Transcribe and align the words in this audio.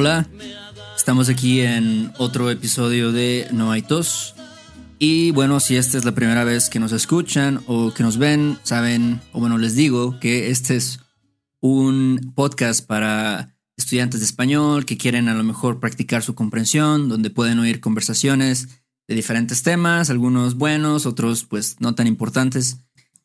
Hola, 0.00 0.28
estamos 0.96 1.28
aquí 1.28 1.60
en 1.60 2.12
otro 2.18 2.52
episodio 2.52 3.10
de 3.10 3.48
No 3.50 3.72
hay 3.72 3.82
tos. 3.82 4.36
Y 5.00 5.32
bueno, 5.32 5.58
si 5.58 5.74
esta 5.74 5.98
es 5.98 6.04
la 6.04 6.14
primera 6.14 6.44
vez 6.44 6.70
que 6.70 6.78
nos 6.78 6.92
escuchan 6.92 7.64
o 7.66 7.92
que 7.92 8.04
nos 8.04 8.16
ven, 8.16 8.60
saben, 8.62 9.20
o 9.32 9.40
bueno, 9.40 9.58
les 9.58 9.74
digo 9.74 10.20
que 10.20 10.50
este 10.50 10.76
es 10.76 11.00
un 11.58 12.32
podcast 12.36 12.86
para 12.86 13.56
estudiantes 13.76 14.20
de 14.20 14.26
español 14.26 14.84
que 14.84 14.96
quieren 14.96 15.28
a 15.28 15.34
lo 15.34 15.42
mejor 15.42 15.80
practicar 15.80 16.22
su 16.22 16.36
comprensión, 16.36 17.08
donde 17.08 17.30
pueden 17.30 17.58
oír 17.58 17.80
conversaciones 17.80 18.68
de 19.08 19.16
diferentes 19.16 19.64
temas, 19.64 20.10
algunos 20.10 20.54
buenos, 20.54 21.06
otros 21.06 21.42
pues 21.42 21.80
no 21.80 21.96
tan 21.96 22.06
importantes. 22.06 22.76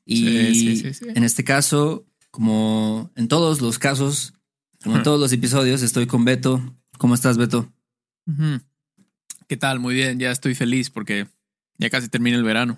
Y 0.08 0.82
en 1.14 1.24
este 1.24 1.44
caso, 1.44 2.08
como 2.32 3.12
en 3.16 3.28
todos 3.28 3.62
los 3.62 3.78
casos, 3.78 4.34
como 4.84 4.98
en 4.98 5.04
todos 5.04 5.20
los 5.20 5.32
episodios, 5.32 5.82
estoy 5.82 6.08
con 6.08 6.26
Beto. 6.26 6.62
¿Cómo 6.98 7.16
estás, 7.16 7.38
Beto? 7.38 7.72
¿Qué 9.48 9.58
tal? 9.58 9.80
Muy 9.80 9.96
bien, 9.96 10.20
ya 10.20 10.32
estoy 10.32 10.56
feliz 10.56 10.90
porque 10.90 11.28
ya 11.78 11.90
casi 11.90 12.10
termina 12.10 12.38
el 12.38 12.44
verano. 12.44 12.78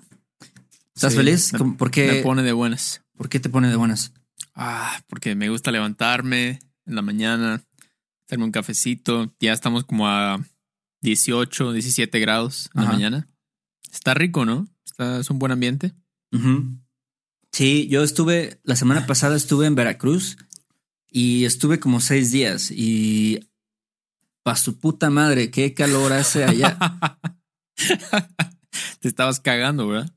¿Estás 0.96 1.16
feliz? 1.16 1.52
¿Por 1.78 1.92
qué? 1.92 2.12
Me 2.12 2.22
pone 2.22 2.44
de 2.44 2.54
buenas. 2.54 3.02
¿Por 3.18 3.30
qué 3.30 3.40
te 3.40 3.50
pone 3.50 3.70
de 3.70 3.76
buenas? 3.76 4.14
Ah, 4.54 5.02
porque 5.08 5.36
me 5.36 5.50
gusta 5.50 5.72
levantarme 5.72 6.60
en 6.86 6.96
la 6.96 7.02
mañana, 7.02 7.64
hacerme 8.26 8.46
un 8.46 8.52
cafecito. 8.52 9.34
Ya 9.40 9.54
estamos 9.54 9.84
como 9.84 10.08
a 10.08 10.44
18, 11.02 11.74
17 11.74 12.20
grados 12.20 12.70
en 12.76 12.84
la 12.84 12.92
mañana. 12.92 13.28
Está 13.92 14.14
rico, 14.14 14.46
¿no? 14.46 14.68
Está, 14.86 15.20
es 15.20 15.30
un 15.30 15.40
buen 15.40 15.52
ambiente. 15.52 15.94
Sí, 17.52 17.88
yo 17.88 18.04
estuve, 18.04 18.60
la 18.64 18.76
semana 18.76 19.06
pasada 19.06 19.36
estuve 19.36 19.66
en 19.66 19.76
Veracruz 19.76 20.38
y 21.16 21.46
estuve 21.46 21.80
como 21.80 22.02
seis 22.02 22.32
días 22.32 22.72
y 22.72 23.40
pa' 24.44 24.58
su 24.58 24.80
puta 24.80 25.10
madre, 25.10 25.50
qué 25.50 25.74
calor 25.74 26.12
hace 26.12 26.44
allá. 26.44 26.78
Te 29.00 29.08
estabas 29.08 29.40
cagando, 29.40 29.88
¿verdad? 29.88 30.14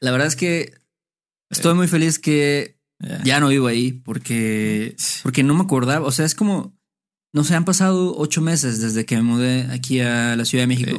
La 0.00 0.10
verdad 0.10 0.26
es 0.26 0.36
que 0.36 0.72
estoy 1.50 1.74
muy 1.74 1.86
feliz 1.86 2.18
que 2.18 2.78
ya 3.24 3.40
no 3.40 3.48
vivo 3.48 3.66
ahí 3.66 3.92
porque, 3.92 4.96
porque 5.22 5.42
no 5.42 5.54
me 5.54 5.64
acordaba. 5.64 6.06
O 6.06 6.12
sea, 6.12 6.24
es 6.24 6.34
como, 6.34 6.74
no 7.34 7.44
sé, 7.44 7.54
han 7.54 7.66
pasado 7.66 8.16
ocho 8.16 8.40
meses 8.40 8.80
desde 8.80 9.04
que 9.04 9.16
me 9.16 9.22
mudé 9.22 9.70
aquí 9.70 10.00
a 10.00 10.34
la 10.34 10.46
Ciudad 10.46 10.62
de 10.62 10.68
México. 10.68 10.98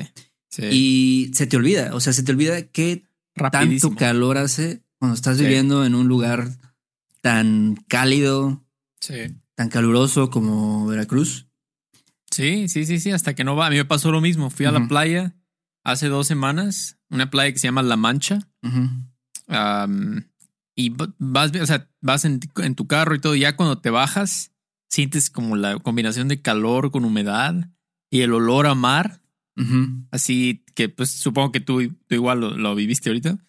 Y 0.59 1.31
se 1.33 1.47
te 1.47 1.57
olvida, 1.57 1.95
o 1.95 1.99
sea, 1.99 2.13
se 2.13 2.21
te 2.21 2.31
olvida 2.31 2.67
qué 2.67 3.03
tanto 3.51 3.95
calor 3.95 4.37
hace 4.37 4.83
cuando 4.99 5.15
estás 5.15 5.39
viviendo 5.39 5.85
en 5.85 5.95
un 5.95 6.07
lugar 6.07 6.51
tan 7.21 7.77
cálido, 7.87 8.63
tan 9.55 9.69
caluroso 9.69 10.29
como 10.29 10.87
Veracruz. 10.87 11.47
Sí, 12.31 12.67
sí, 12.67 12.85
sí, 12.85 12.99
sí, 12.99 13.11
hasta 13.11 13.33
que 13.33 13.43
no 13.43 13.55
va. 13.55 13.67
A 13.67 13.69
mí 13.69 13.77
me 13.77 13.85
pasó 13.85 14.11
lo 14.11 14.21
mismo. 14.21 14.49
Fui 14.49 14.65
a 14.65 14.71
la 14.71 14.87
playa 14.87 15.35
hace 15.83 16.07
dos 16.07 16.27
semanas, 16.27 16.97
una 17.09 17.29
playa 17.29 17.51
que 17.51 17.59
se 17.59 17.67
llama 17.67 17.81
La 17.81 17.97
Mancha 17.97 18.47
y 20.79 20.95
vas, 21.17 21.51
o 21.53 21.65
sea, 21.65 21.89
vas 21.99 22.23
en, 22.23 22.39
tu 22.39 22.87
carro 22.87 23.13
y 23.13 23.19
todo, 23.19 23.35
y 23.35 23.41
ya 23.41 23.57
cuando 23.57 23.79
te 23.79 23.89
bajas, 23.89 24.53
sientes 24.87 25.29
como 25.29 25.57
la 25.57 25.77
combinación 25.77 26.29
de 26.29 26.41
calor 26.41 26.89
con 26.89 27.03
humedad 27.03 27.69
y 28.09 28.21
el 28.21 28.33
olor 28.33 28.65
a 28.65 28.75
mar. 28.75 29.21
Así 30.09 30.63
que, 30.73 30.87
pues 30.87 31.11
supongo 31.11 31.51
que 31.51 31.59
tú, 31.59 31.81
igual 32.09 32.39
lo, 32.39 32.75
viviste 32.75 33.09
ahorita. 33.09 33.45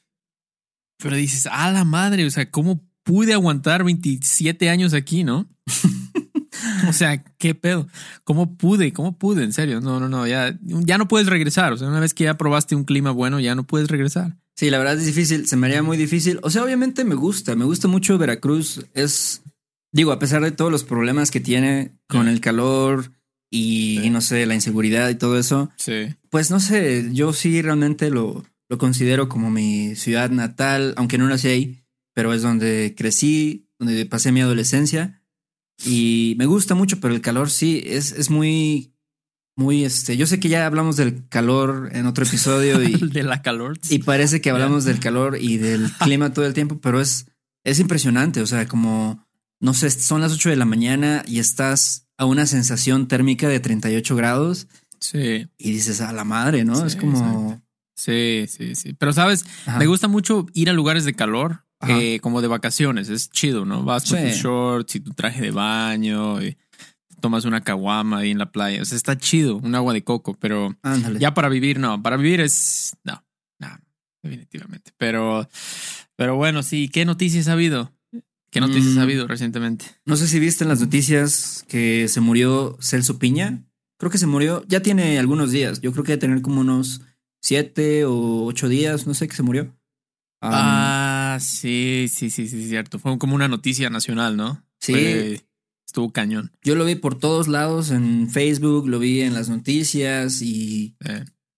Pero 0.98 1.14
dices, 1.14 1.47
a 1.47 1.70
la 1.70 1.84
madre, 1.84 2.26
o 2.26 2.30
sea, 2.32 2.50
¿cómo 2.50 2.89
pude 3.02 3.32
aguantar 3.32 3.84
27 3.84 4.70
años 4.70 4.94
aquí, 4.94 5.24
no? 5.24 5.48
o 6.88 6.92
sea, 6.92 7.22
qué 7.38 7.54
pedo. 7.54 7.88
¿Cómo 8.24 8.56
pude? 8.56 8.92
¿Cómo 8.92 9.18
pude? 9.18 9.44
En 9.44 9.52
serio. 9.52 9.80
No, 9.80 10.00
no, 10.00 10.08
no. 10.08 10.26
Ya, 10.26 10.58
ya 10.62 10.98
no 10.98 11.08
puedes 11.08 11.28
regresar. 11.28 11.72
O 11.72 11.76
sea, 11.76 11.88
una 11.88 12.00
vez 12.00 12.14
que 12.14 12.24
ya 12.24 12.36
probaste 12.36 12.74
un 12.74 12.84
clima 12.84 13.10
bueno, 13.10 13.40
ya 13.40 13.54
no 13.54 13.66
puedes 13.66 13.88
regresar. 13.88 14.36
Sí, 14.56 14.68
la 14.68 14.78
verdad 14.78 14.98
es 14.98 15.06
difícil, 15.06 15.46
se 15.46 15.56
me 15.56 15.68
haría 15.68 15.82
muy 15.82 15.96
difícil. 15.96 16.38
O 16.42 16.50
sea, 16.50 16.62
obviamente 16.62 17.04
me 17.04 17.14
gusta, 17.14 17.56
me 17.56 17.64
gusta 17.64 17.88
mucho 17.88 18.18
Veracruz. 18.18 18.84
Es, 18.92 19.42
digo, 19.90 20.12
a 20.12 20.18
pesar 20.18 20.42
de 20.42 20.50
todos 20.50 20.70
los 20.70 20.84
problemas 20.84 21.30
que 21.30 21.40
tiene 21.40 21.92
con 22.08 22.28
el 22.28 22.40
calor 22.40 23.12
y, 23.50 24.08
no 24.10 24.20
sé, 24.20 24.44
la 24.44 24.54
inseguridad 24.54 25.08
y 25.08 25.14
todo 25.14 25.38
eso. 25.38 25.70
Sí. 25.76 26.14
Pues 26.28 26.50
no 26.50 26.60
sé, 26.60 27.08
yo 27.12 27.32
sí 27.32 27.62
realmente 27.62 28.10
lo, 28.10 28.44
lo 28.68 28.76
considero 28.76 29.30
como 29.30 29.50
mi 29.50 29.96
ciudad 29.96 30.30
natal, 30.30 30.92
aunque 30.98 31.16
no 31.16 31.26
nací 31.26 31.48
ahí, 31.48 31.79
pero 32.20 32.34
es 32.34 32.42
donde 32.42 32.94
crecí, 32.94 33.66
donde 33.78 34.04
pasé 34.04 34.31
mi 34.31 34.42
adolescencia. 34.42 35.22
Y 35.86 36.34
me 36.36 36.44
gusta 36.44 36.75
mucho, 36.75 37.00
pero 37.00 37.14
el 37.14 37.22
calor 37.22 37.48
sí 37.48 37.82
es, 37.86 38.12
es 38.12 38.28
muy 38.28 38.92
muy 39.56 39.86
este. 39.86 40.19
Yo 40.19 40.26
sé 40.26 40.38
que 40.38 40.50
ya 40.50 40.66
hablamos 40.66 40.98
del 40.98 41.26
calor 41.30 41.88
en 41.94 42.04
otro 42.04 42.26
episodio 42.26 42.82
y 42.82 42.92
de 43.10 43.22
la 43.22 43.41
calor 43.41 43.78
y 43.88 44.00
parece 44.00 44.42
que 44.42 44.50
hablamos 44.50 44.84
del 44.84 45.00
calor 45.00 45.38
y 45.41 45.56
del 45.56 45.91
clima 46.04 46.34
todo 46.34 46.44
el 46.44 46.53
tiempo, 46.53 46.78
pero 46.78 47.00
es 47.00 47.25
es 47.64 47.80
impresionante. 47.80 48.42
O 48.42 48.47
sea, 48.47 48.69
como 48.69 49.26
no 49.59 49.72
sé, 49.72 49.88
son 49.88 50.20
las 50.20 50.32
8 50.32 50.50
de 50.50 50.56
la 50.56 50.66
mañana 50.66 51.25
y 51.26 51.38
estás 51.38 52.06
a 52.19 52.26
una 52.26 52.44
sensación 52.44 53.09
térmica 53.09 53.48
de 53.48 53.60
38 53.60 54.14
grados. 54.14 54.69
Sí. 54.98 55.48
Y 55.56 55.72
dices 55.72 56.03
a 56.03 56.12
la 56.12 56.25
madre, 56.25 56.66
¿no? 56.66 56.84
es 56.84 56.97
como. 56.97 57.62
Sí, 57.97 58.44
sí, 58.47 58.75
sí. 58.75 58.92
Pero 58.92 59.14
sabes, 59.14 59.47
me 59.78 59.86
gusta 59.86 60.06
mucho 60.06 60.44
ir 60.53 60.69
a 60.69 60.75
lugares 60.75 61.06
de 61.06 61.14
calor, 61.14 61.64
eh, 61.88 62.20
como 62.20 62.42
de 62.42 62.48
vacaciones. 62.48 63.08
Es 63.08 63.30
chido, 63.30 63.64
¿no? 63.64 63.82
Vas 63.82 64.08
con 64.10 64.22
tus 64.22 64.32
shorts 64.32 64.96
y 64.96 65.00
tu 65.00 65.12
traje 65.12 65.41
de 65.41 65.50
baño. 65.50 66.42
Y 66.42 66.56
tomas 67.20 67.44
una 67.44 67.62
caguama 67.62 68.18
ahí 68.18 68.30
en 68.30 68.38
la 68.38 68.50
playa. 68.50 68.82
O 68.82 68.84
sea, 68.84 68.96
está 68.96 69.16
chido, 69.16 69.56
un 69.56 69.74
agua 69.74 69.92
de 69.92 70.02
coco, 70.02 70.36
pero 70.38 70.76
ya 71.18 71.34
para 71.34 71.48
vivir, 71.48 71.78
no. 71.78 72.02
Para 72.02 72.16
vivir 72.16 72.41
es. 72.41 72.96
No, 73.04 73.22
no, 73.58 73.68
definitivamente. 74.22 74.92
Pero, 74.96 75.48
pero 76.16 76.36
bueno, 76.36 76.62
sí. 76.62 76.88
¿Qué 76.88 77.04
noticias 77.04 77.48
ha 77.48 77.52
habido? 77.52 77.92
¿Qué 78.50 78.60
noticias 78.60 78.97
ha 78.97 79.00
mm. 79.00 79.02
habido 79.02 79.26
recientemente? 79.28 79.86
No 80.04 80.16
sé 80.16 80.26
si 80.26 80.41
viste 80.41 80.64
en 80.64 80.70
las 80.70 80.80
noticias 80.80 81.64
que 81.68 82.08
se 82.08 82.20
murió 82.20 82.76
Celso 82.80 83.18
Piña. 83.18 83.62
Creo 83.97 84.10
que 84.10 84.18
se 84.18 84.26
murió, 84.26 84.64
ya 84.66 84.80
tiene 84.80 85.18
algunos 85.18 85.52
días. 85.52 85.80
Yo 85.80 85.92
creo 85.92 86.04
que 86.04 86.12
debe 86.12 86.20
tener 86.20 86.42
como 86.42 86.62
unos 86.62 87.02
siete 87.41 88.04
o 88.06 88.44
ocho 88.44 88.68
días, 88.68 89.06
no 89.06 89.14
sé, 89.14 89.28
que 89.28 89.36
se 89.36 89.42
murió. 89.42 89.76
ah, 90.41 90.99
sí, 91.40 92.06
sí, 92.12 92.30
sí, 92.30 92.48
sí, 92.48 92.68
cierto. 92.68 92.98
Fue 92.98 93.18
como 93.18 93.34
una 93.34 93.48
noticia 93.48 93.90
nacional, 93.90 94.36
¿no? 94.36 94.64
Sí. 94.78 95.40
Estuvo 95.86 96.12
cañón. 96.12 96.52
Yo 96.62 96.76
lo 96.76 96.84
vi 96.84 96.94
por 96.94 97.18
todos 97.18 97.48
lados, 97.48 97.90
en 97.90 98.30
Facebook, 98.30 98.88
lo 98.88 98.98
vi 98.98 99.22
en 99.22 99.34
las 99.34 99.48
noticias 99.48 100.40
y, 100.40 100.94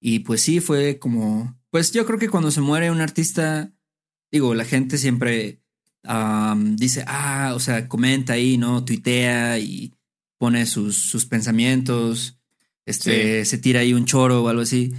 y 0.00 0.20
pues 0.20 0.40
sí, 0.42 0.60
fue 0.60 0.98
como, 0.98 1.60
pues 1.70 1.92
yo 1.92 2.06
creo 2.06 2.18
que 2.18 2.30
cuando 2.30 2.50
se 2.50 2.62
muere 2.62 2.90
un 2.90 3.02
artista, 3.02 3.70
digo, 4.30 4.54
la 4.54 4.64
gente 4.64 4.96
siempre 4.96 5.60
dice, 6.76 7.04
ah, 7.06 7.52
o 7.54 7.60
sea, 7.60 7.88
comenta 7.88 8.32
ahí, 8.32 8.56
¿no? 8.56 8.84
Tuitea 8.84 9.58
y 9.58 9.92
pone 10.38 10.66
sus, 10.66 10.96
sus 10.96 11.26
pensamientos, 11.26 12.38
este, 12.84 13.44
se 13.44 13.58
tira 13.58 13.80
ahí 13.80 13.92
un 13.94 14.06
choro 14.06 14.42
o 14.42 14.48
algo 14.48 14.62
así. 14.62 14.92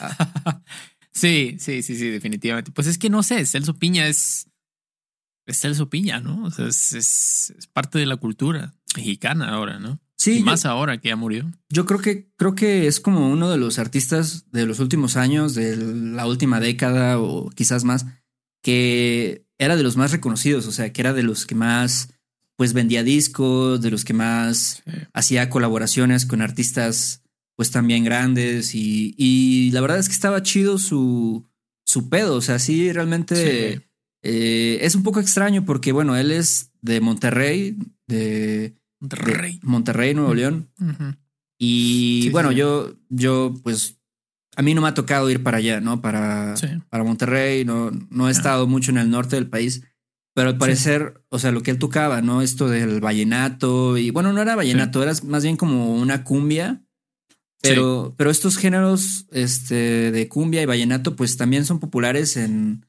sí, 1.12 1.56
sí, 1.58 1.82
sí, 1.82 1.96
sí, 1.96 2.08
definitivamente. 2.08 2.70
Pues 2.70 2.86
es 2.86 2.98
que 2.98 3.10
no 3.10 3.22
sé, 3.22 3.44
Celso 3.46 3.78
Piña 3.78 4.06
es 4.06 4.48
es 5.48 5.60
Celso 5.60 5.88
Piña, 5.88 6.20
¿no? 6.20 6.44
O 6.44 6.50
sea, 6.50 6.68
es, 6.68 7.54
parte 7.72 7.98
de 7.98 8.06
la 8.06 8.16
cultura 8.16 8.74
mexicana 8.94 9.48
ahora, 9.48 9.78
¿no? 9.78 9.98
Sí. 10.16 10.42
más 10.42 10.66
ahora 10.66 11.00
que 11.00 11.08
ya 11.08 11.16
murió. 11.16 11.50
Yo 11.70 11.86
creo 11.86 12.00
que, 12.00 12.28
creo 12.36 12.54
que 12.54 12.86
es 12.86 13.00
como 13.00 13.30
uno 13.30 13.50
de 13.50 13.56
los 13.56 13.78
artistas 13.78 14.50
de 14.50 14.66
los 14.66 14.80
últimos 14.80 15.16
años, 15.16 15.54
de 15.54 15.76
la 15.76 16.26
última 16.26 16.60
década 16.60 17.20
o 17.20 17.50
quizás 17.50 17.84
más, 17.84 18.04
que 18.62 19.46
era 19.58 19.76
de 19.76 19.84
los 19.84 19.96
más 19.96 20.10
reconocidos, 20.10 20.66
o 20.66 20.72
sea, 20.72 20.92
que 20.92 21.00
era 21.00 21.12
de 21.12 21.22
los 21.22 21.46
que 21.46 21.54
más 21.54 22.12
pues 22.56 22.72
vendía 22.72 23.04
discos, 23.04 23.80
de 23.80 23.90
los 23.90 24.04
que 24.04 24.12
más 24.12 24.82
hacía 25.14 25.48
colaboraciones 25.48 26.26
con 26.26 26.42
artistas 26.42 27.22
pues 27.58 27.72
también 27.72 28.04
grandes 28.04 28.72
y, 28.76 29.16
y, 29.18 29.72
la 29.72 29.80
verdad 29.80 29.98
es 29.98 30.06
que 30.06 30.14
estaba 30.14 30.44
chido 30.44 30.78
su, 30.78 31.44
su 31.84 32.08
pedo, 32.08 32.36
o 32.36 32.40
sea, 32.40 32.60
sí, 32.60 32.92
realmente 32.92 33.82
eh, 34.22 34.78
es 34.80 34.94
un 34.94 35.02
poco 35.02 35.18
extraño 35.18 35.64
porque, 35.64 35.90
bueno, 35.90 36.14
él 36.16 36.30
es 36.30 36.70
de 36.82 37.00
Monterrey, 37.00 37.76
de 38.06 38.76
Monterrey, 39.00 39.58
Monterrey 39.64 40.14
Nuevo 40.14 40.34
León. 40.34 40.70
Y 41.58 42.30
bueno, 42.30 42.52
yo, 42.52 42.94
yo, 43.08 43.52
pues, 43.64 43.98
a 44.54 44.62
mí 44.62 44.72
no 44.72 44.80
me 44.80 44.86
ha 44.86 44.94
tocado 44.94 45.28
ir 45.28 45.42
para 45.42 45.56
allá, 45.56 45.80
¿no? 45.80 46.00
Para, 46.00 46.54
para 46.88 47.02
Monterrey, 47.02 47.64
no, 47.64 47.90
no 47.90 48.28
he 48.28 48.30
estado 48.30 48.68
mucho 48.68 48.92
en 48.92 48.98
el 48.98 49.10
norte 49.10 49.34
del 49.34 49.48
país. 49.48 49.82
Pero 50.32 50.50
al 50.50 50.58
parecer, 50.58 51.24
o 51.30 51.40
sea, 51.40 51.50
lo 51.50 51.64
que 51.64 51.72
él 51.72 51.80
tocaba, 51.80 52.22
¿no? 52.22 52.40
Esto 52.40 52.68
del 52.68 53.00
vallenato 53.00 53.98
y 53.98 54.12
bueno, 54.12 54.32
no 54.32 54.40
era 54.40 54.54
vallenato, 54.54 55.02
era 55.02 55.12
más 55.24 55.42
bien 55.42 55.56
como 55.56 55.96
una 55.96 56.22
cumbia. 56.22 56.84
Pero, 57.60 58.14
pero 58.16 58.30
estos 58.30 58.56
géneros 58.56 59.26
este, 59.32 60.12
de 60.12 60.28
cumbia 60.28 60.62
y 60.62 60.66
vallenato, 60.66 61.16
pues 61.16 61.36
también 61.36 61.64
son 61.64 61.80
populares 61.80 62.36
en, 62.36 62.86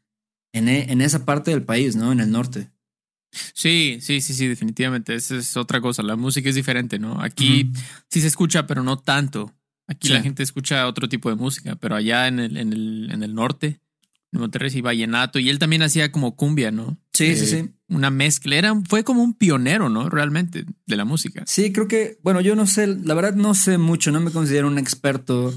en, 0.54 0.68
en, 0.68 1.02
esa 1.02 1.26
parte 1.26 1.52
del 1.52 1.64
país, 1.64 1.96
¿no? 1.96 2.12
En 2.12 2.20
el 2.20 2.30
norte. 2.32 2.70
Sí, 3.32 3.98
sí, 4.02 4.22
sí, 4.22 4.34
sí, 4.34 4.48
definitivamente. 4.48 5.16
Esa 5.16 5.38
es 5.38 5.58
otra 5.58 5.82
cosa. 5.82 6.04
La 6.04 6.16
música 6.16 6.50
es 6.50 6.56
diferente, 6.56 7.00
¿no? 7.00 7.22
Aquí 7.22 7.72
sí 8.10 8.22
se 8.22 8.28
escucha, 8.28 8.68
pero 8.68 8.84
no 8.84 9.00
tanto. 9.00 9.56
Aquí 9.88 10.10
la 10.10 10.22
gente 10.22 10.44
escucha 10.44 10.88
otro 10.88 11.10
tipo 11.10 11.30
de 11.30 11.36
música, 11.36 11.76
pero 11.76 11.96
allá 11.96 12.28
en 12.28 12.40
el, 12.40 12.58
en 12.58 12.74
el, 12.74 13.10
en 13.12 13.24
el 13.24 13.34
norte 13.34 13.82
Monterrey 14.32 14.72
y 14.74 14.82
vallenato. 14.82 15.40
Y 15.40 15.50
él 15.50 15.60
también 15.60 15.82
hacía 15.82 16.12
como 16.12 16.36
cumbia, 16.36 16.72
¿no? 16.72 16.98
Sí, 17.14 17.36
sí, 17.36 17.46
sí. 17.48 17.70
Una 17.90 18.10
mezcla. 18.10 18.56
Era, 18.56 18.80
fue 18.88 19.04
como 19.04 19.24
un 19.24 19.34
pionero, 19.34 19.90
¿no? 19.90 20.10
Realmente, 20.10 20.66
de 20.86 20.96
la 20.96 21.06
música. 21.06 21.44
Sí, 21.48 21.74
creo 21.74 21.88
que, 21.88 22.20
bueno, 22.24 22.42
yo 22.42 22.56
no 22.56 22.68
sé, 22.68 22.88
la 22.88 23.14
verdad 23.14 23.34
no 23.34 23.54
sé 23.54 23.78
mucho, 23.78 24.12
no 24.12 24.22
me 24.22 24.32
considero 24.32 24.68
un 24.68 24.78
experto 24.78 25.54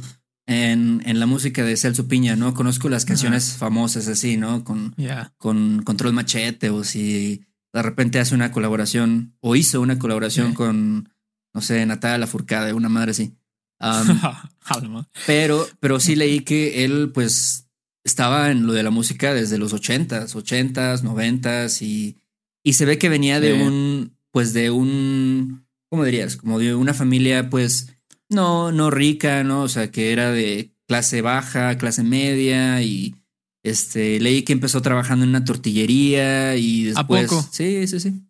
en, 0.46 1.02
en 1.04 1.20
la 1.20 1.26
música 1.26 1.64
de 1.64 1.76
Celso 1.76 2.08
Piña, 2.08 2.36
¿no? 2.36 2.54
Conozco 2.54 2.88
las 2.88 3.04
canciones 3.04 3.56
famosas 3.56 4.08
así, 4.08 4.36
¿no? 4.36 4.64
Con, 4.64 4.94
con 5.38 5.82
Control 5.82 6.12
Machete 6.12 6.70
o 6.70 6.84
si 6.84 7.44
de 7.72 7.82
repente 7.82 8.18
hace 8.18 8.34
una 8.34 8.52
colaboración 8.52 9.36
o 9.40 9.56
hizo 9.56 9.80
una 9.80 9.98
colaboración 9.98 10.54
con, 10.54 11.08
no 11.54 11.60
sé, 11.60 11.84
Natalia 11.86 12.18
Lafourcade, 12.18 12.72
una 12.72 12.88
madre 12.88 13.12
así. 13.12 13.36
pero, 15.26 15.66
pero 15.80 15.98
sí 15.98 16.14
leí 16.14 16.40
que 16.40 16.84
él, 16.84 17.10
pues, 17.12 17.68
estaba 18.04 18.50
en 18.50 18.66
lo 18.66 18.72
de 18.72 18.82
la 18.82 18.90
música 18.90 19.32
desde 19.34 19.58
los 19.58 19.72
ochentas, 19.72 20.36
ochentas, 20.36 21.02
noventas 21.02 21.82
y, 21.82 22.18
y 22.62 22.74
se 22.74 22.84
ve 22.84 22.98
que 22.98 23.08
venía 23.08 23.40
de 23.40 23.54
un, 23.54 24.16
pues 24.30 24.52
de 24.52 24.70
un, 24.70 25.66
¿cómo 25.88 26.04
dirías? 26.04 26.36
Como 26.36 26.58
de 26.58 26.74
una 26.74 26.94
familia, 26.94 27.50
pues, 27.50 27.94
no, 28.28 28.72
no 28.72 28.90
rica, 28.90 29.44
¿no? 29.44 29.62
O 29.62 29.68
sea, 29.68 29.90
que 29.90 30.12
era 30.12 30.30
de 30.30 30.72
clase 30.86 31.22
baja, 31.22 31.76
clase 31.78 32.02
media 32.02 32.82
y 32.82 33.14
este, 33.62 34.20
leí 34.20 34.42
que 34.42 34.52
empezó 34.52 34.82
trabajando 34.82 35.24
en 35.24 35.30
una 35.30 35.44
tortillería 35.44 36.56
y 36.56 36.84
después... 36.84 37.24
¿A 37.24 37.28
poco? 37.28 37.48
Sí, 37.52 37.86
sí, 37.86 38.00
sí. 38.00 38.22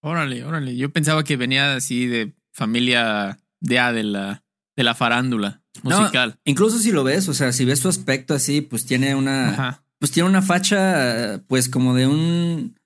Órale, 0.00 0.44
órale. 0.44 0.76
Yo 0.76 0.90
pensaba 0.90 1.24
que 1.24 1.36
venía 1.36 1.74
así 1.74 2.06
de 2.06 2.34
familia 2.52 3.38
de 3.60 3.78
A 3.78 3.92
de 3.92 4.04
la, 4.04 4.44
de 4.76 4.84
la 4.84 4.94
farándula 4.94 5.62
musical. 5.82 6.38
incluso 6.44 6.78
si 6.78 6.92
lo 6.92 7.04
ves, 7.04 7.28
o 7.28 7.34
sea, 7.34 7.52
si 7.52 7.64
ves 7.64 7.80
su 7.80 7.88
aspecto 7.88 8.34
así, 8.34 8.60
pues 8.60 8.84
tiene 8.84 9.14
una, 9.14 9.82
pues 9.98 10.12
tiene 10.12 10.28
una 10.28 10.42
facha, 10.42 11.42
pues 11.46 11.68
como 11.68 11.94
de 11.94 12.06
un, 12.06 12.78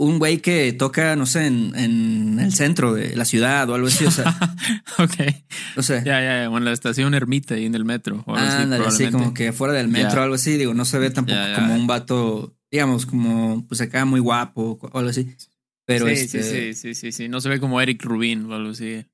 un 0.00 0.18
güey 0.18 0.38
que 0.38 0.72
toca, 0.72 1.14
no 1.14 1.26
sé, 1.26 1.46
en, 1.46 1.74
en, 1.76 2.40
el 2.40 2.54
centro 2.54 2.94
de 2.94 3.14
la 3.16 3.26
ciudad 3.26 3.68
o 3.68 3.74
algo 3.74 3.88
así, 3.88 4.06
o 4.06 4.10
sea. 4.10 4.30
ok. 4.98 5.34
No 5.76 5.82
sé. 5.82 6.02
Ya, 6.06 6.22
ya, 6.22 6.42
ya, 6.42 6.50
o 6.50 6.56
en 6.56 6.64
la 6.64 6.72
estación 6.72 7.12
Ermita 7.12 7.58
y 7.58 7.66
en 7.66 7.74
el 7.74 7.84
metro. 7.84 8.24
O 8.26 8.34
algo 8.34 8.86
así, 8.86 9.10
como 9.10 9.34
que 9.34 9.52
fuera 9.52 9.74
del 9.74 9.88
metro 9.88 10.20
o 10.20 10.24
algo 10.24 10.36
así, 10.36 10.56
digo, 10.56 10.72
no 10.72 10.86
se 10.86 10.98
ve 10.98 11.10
tampoco 11.10 11.38
como 11.54 11.74
un 11.74 11.86
vato, 11.86 12.56
digamos, 12.70 13.04
como, 13.04 13.66
pues 13.68 13.82
acá 13.82 14.06
muy 14.06 14.20
guapo 14.20 14.78
o 14.80 14.98
algo 14.98 15.10
así. 15.10 15.36
Pero 15.84 16.06
sí, 16.06 16.12
este... 16.12 16.42
sí, 16.42 16.74
sí, 16.74 16.94
sí, 16.94 17.12
sí, 17.12 17.28
no 17.28 17.42
se 17.42 17.50
ve 17.50 17.60
como 17.60 17.78
Eric 17.78 18.02
Rubin 18.02 18.50
o 18.50 18.54
algo 18.54 18.70
así. 18.70 19.04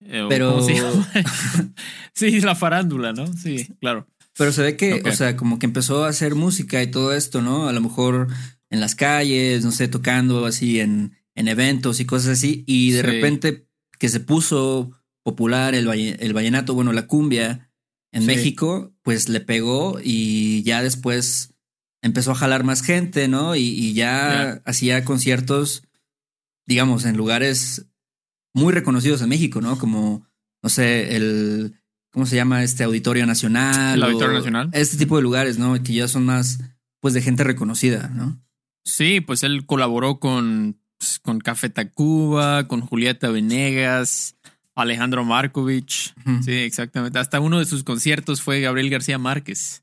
Eh, 0.00 0.26
pero 0.28 0.60
sí, 2.12 2.40
la 2.40 2.56
farándula, 2.56 3.12
¿no? 3.12 3.28
Sí, 3.28 3.68
claro. 3.80 4.08
Pero 4.36 4.50
se 4.50 4.62
ve 4.62 4.76
que, 4.76 5.00
o 5.04 5.12
sea, 5.12 5.36
como 5.36 5.60
que 5.60 5.66
empezó 5.66 6.04
a 6.04 6.08
hacer 6.08 6.34
música 6.34 6.82
y 6.82 6.90
todo 6.90 7.14
esto, 7.14 7.40
¿no? 7.40 7.68
A 7.68 7.72
lo 7.72 7.80
mejor 7.80 8.26
en 8.70 8.80
las 8.80 8.94
calles, 8.94 9.64
no 9.64 9.72
sé, 9.72 9.88
tocando 9.88 10.46
así 10.46 10.80
en, 10.80 11.16
en 11.34 11.48
eventos 11.48 12.00
y 12.00 12.06
cosas 12.06 12.38
así. 12.38 12.64
Y 12.66 12.92
de 12.92 13.02
repente 13.02 13.68
que 13.98 14.08
se 14.08 14.20
puso 14.20 14.90
popular 15.22 15.74
el, 15.74 15.88
el 15.88 16.32
vallenato, 16.32 16.74
bueno, 16.74 16.92
la 16.92 17.06
cumbia 17.06 17.70
en 18.12 18.26
México, 18.26 18.94
pues 19.02 19.28
le 19.28 19.40
pegó 19.40 19.98
y 20.02 20.62
ya 20.62 20.82
después 20.82 21.54
empezó 22.00 22.30
a 22.30 22.36
jalar 22.36 22.62
más 22.62 22.82
gente, 22.82 23.26
¿no? 23.26 23.56
Y, 23.56 23.92
ya 23.94 24.62
hacía 24.66 25.04
conciertos, 25.04 25.82
digamos, 26.66 27.06
en 27.06 27.16
lugares 27.16 27.86
muy 28.52 28.72
reconocidos 28.72 29.20
en 29.22 29.30
México, 29.30 29.60
¿no? 29.60 29.78
Como, 29.78 30.28
no 30.62 30.68
sé, 30.68 31.16
el, 31.16 31.80
¿cómo 32.12 32.26
se 32.26 32.36
llama? 32.36 32.62
Este 32.62 32.84
Auditorio 32.84 33.26
Nacional. 33.26 33.96
El 33.96 34.02
Auditorio 34.04 34.34
Nacional. 34.34 34.70
Este 34.72 34.96
tipo 34.96 35.16
de 35.16 35.22
lugares, 35.22 35.58
¿no? 35.58 35.82
Que 35.82 35.94
ya 35.94 36.06
son 36.06 36.24
más, 36.24 36.60
pues, 37.00 37.14
de 37.14 37.22
gente 37.22 37.42
reconocida, 37.42 38.08
¿no? 38.14 38.40
Sí, 38.84 39.20
pues 39.20 39.42
él 39.42 39.66
colaboró 39.66 40.20
con, 40.20 40.78
pues, 40.98 41.18
con 41.18 41.40
Café 41.40 41.70
Tacuba, 41.70 42.68
con 42.68 42.80
Julieta 42.80 43.30
Venegas, 43.30 44.36
Alejandro 44.74 45.24
Markovich. 45.24 46.14
Sí, 46.44 46.52
exactamente. 46.52 47.18
Hasta 47.18 47.40
uno 47.40 47.58
de 47.58 47.64
sus 47.64 47.84
conciertos 47.84 48.42
fue 48.42 48.60
Gabriel 48.60 48.90
García 48.90 49.18
Márquez. 49.18 49.80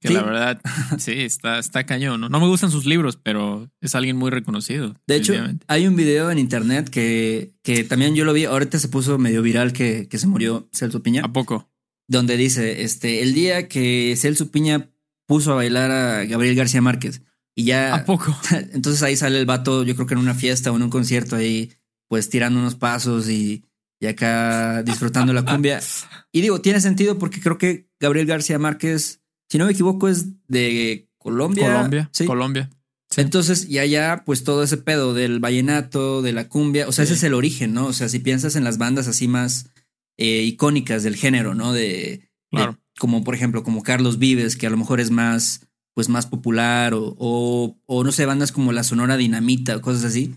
Que 0.00 0.10
la 0.10 0.22
verdad, 0.22 0.60
sí, 0.98 1.12
está, 1.12 1.58
está 1.58 1.84
cañón. 1.86 2.20
¿no? 2.20 2.28
me 2.28 2.46
gustan 2.46 2.70
sus 2.70 2.86
libros, 2.86 3.18
pero 3.22 3.70
es 3.80 3.94
alguien 3.94 4.16
muy 4.16 4.30
reconocido. 4.30 4.94
De 5.06 5.16
hecho, 5.16 5.34
hay 5.68 5.86
un 5.86 5.96
video 5.96 6.30
en 6.30 6.38
internet 6.38 6.88
que, 6.90 7.52
que 7.62 7.84
también 7.84 8.14
yo 8.14 8.24
lo 8.24 8.32
vi. 8.32 8.44
Ahorita 8.44 8.78
se 8.78 8.88
puso 8.88 9.18
medio 9.18 9.42
viral 9.42 9.72
que, 9.72 10.08
que 10.08 10.18
se 10.18 10.26
murió 10.26 10.68
Celso 10.72 11.02
Piña. 11.02 11.22
¿A 11.24 11.32
poco? 11.32 11.70
Donde 12.08 12.36
dice, 12.36 12.82
este, 12.82 13.22
el 13.22 13.34
día 13.34 13.68
que 13.68 14.14
Celso 14.16 14.50
Piña 14.50 14.90
puso 15.26 15.52
a 15.52 15.56
bailar 15.56 15.90
a 15.90 16.24
Gabriel 16.24 16.56
García 16.56 16.82
Márquez. 16.82 17.22
Y 17.56 17.64
ya. 17.64 17.94
¿A 17.94 18.04
poco? 18.04 18.36
Entonces 18.72 19.02
ahí 19.02 19.16
sale 19.16 19.40
el 19.40 19.46
vato, 19.46 19.82
yo 19.82 19.94
creo 19.96 20.06
que 20.06 20.14
en 20.14 20.20
una 20.20 20.34
fiesta 20.34 20.70
o 20.70 20.76
en 20.76 20.82
un 20.82 20.90
concierto 20.90 21.34
ahí, 21.34 21.72
pues 22.08 22.28
tirando 22.28 22.60
unos 22.60 22.76
pasos 22.76 23.28
y 23.28 23.64
y 24.00 24.06
acá 24.06 24.82
disfrutando 24.82 25.32
la 25.32 25.44
cumbia. 25.44 25.80
Y 26.32 26.42
digo, 26.42 26.60
tiene 26.60 26.82
sentido 26.82 27.18
porque 27.18 27.40
creo 27.40 27.56
que 27.56 27.88
Gabriel 27.98 28.26
García 28.26 28.58
Márquez, 28.58 29.22
si 29.48 29.56
no 29.56 29.64
me 29.64 29.72
equivoco, 29.72 30.06
es 30.06 30.26
de 30.48 31.08
Colombia. 31.16 31.72
Colombia, 31.72 32.10
sí. 32.12 32.26
Colombia. 32.26 32.68
Entonces, 33.16 33.66
y 33.70 33.78
allá, 33.78 34.22
pues 34.26 34.44
todo 34.44 34.62
ese 34.62 34.76
pedo 34.76 35.14
del 35.14 35.40
vallenato, 35.40 36.20
de 36.20 36.34
la 36.34 36.50
cumbia, 36.50 36.88
o 36.88 36.92
sea, 36.92 37.04
ese 37.04 37.14
es 37.14 37.22
el 37.22 37.32
origen, 37.32 37.72
¿no? 37.72 37.86
O 37.86 37.94
sea, 37.94 38.10
si 38.10 38.18
piensas 38.18 38.54
en 38.54 38.64
las 38.64 38.76
bandas 38.76 39.08
así 39.08 39.28
más 39.28 39.70
eh, 40.18 40.42
icónicas 40.42 41.02
del 41.04 41.16
género, 41.16 41.54
¿no? 41.54 41.72
De, 41.72 42.28
claro. 42.50 42.78
como 42.98 43.24
por 43.24 43.34
ejemplo, 43.34 43.62
como 43.62 43.82
Carlos 43.82 44.18
Vives, 44.18 44.56
que 44.56 44.66
a 44.66 44.70
lo 44.70 44.76
mejor 44.76 45.00
es 45.00 45.10
más, 45.10 45.65
pues 45.96 46.08
más 46.08 46.26
popular, 46.26 46.94
o, 46.94 47.16
o, 47.18 47.76
o 47.86 48.04
no 48.04 48.12
sé, 48.12 48.24
bandas 48.26 48.52
como 48.52 48.70
la 48.70 48.84
Sonora 48.84 49.16
Dinamita 49.16 49.76
o 49.76 49.80
cosas 49.80 50.04
así 50.04 50.36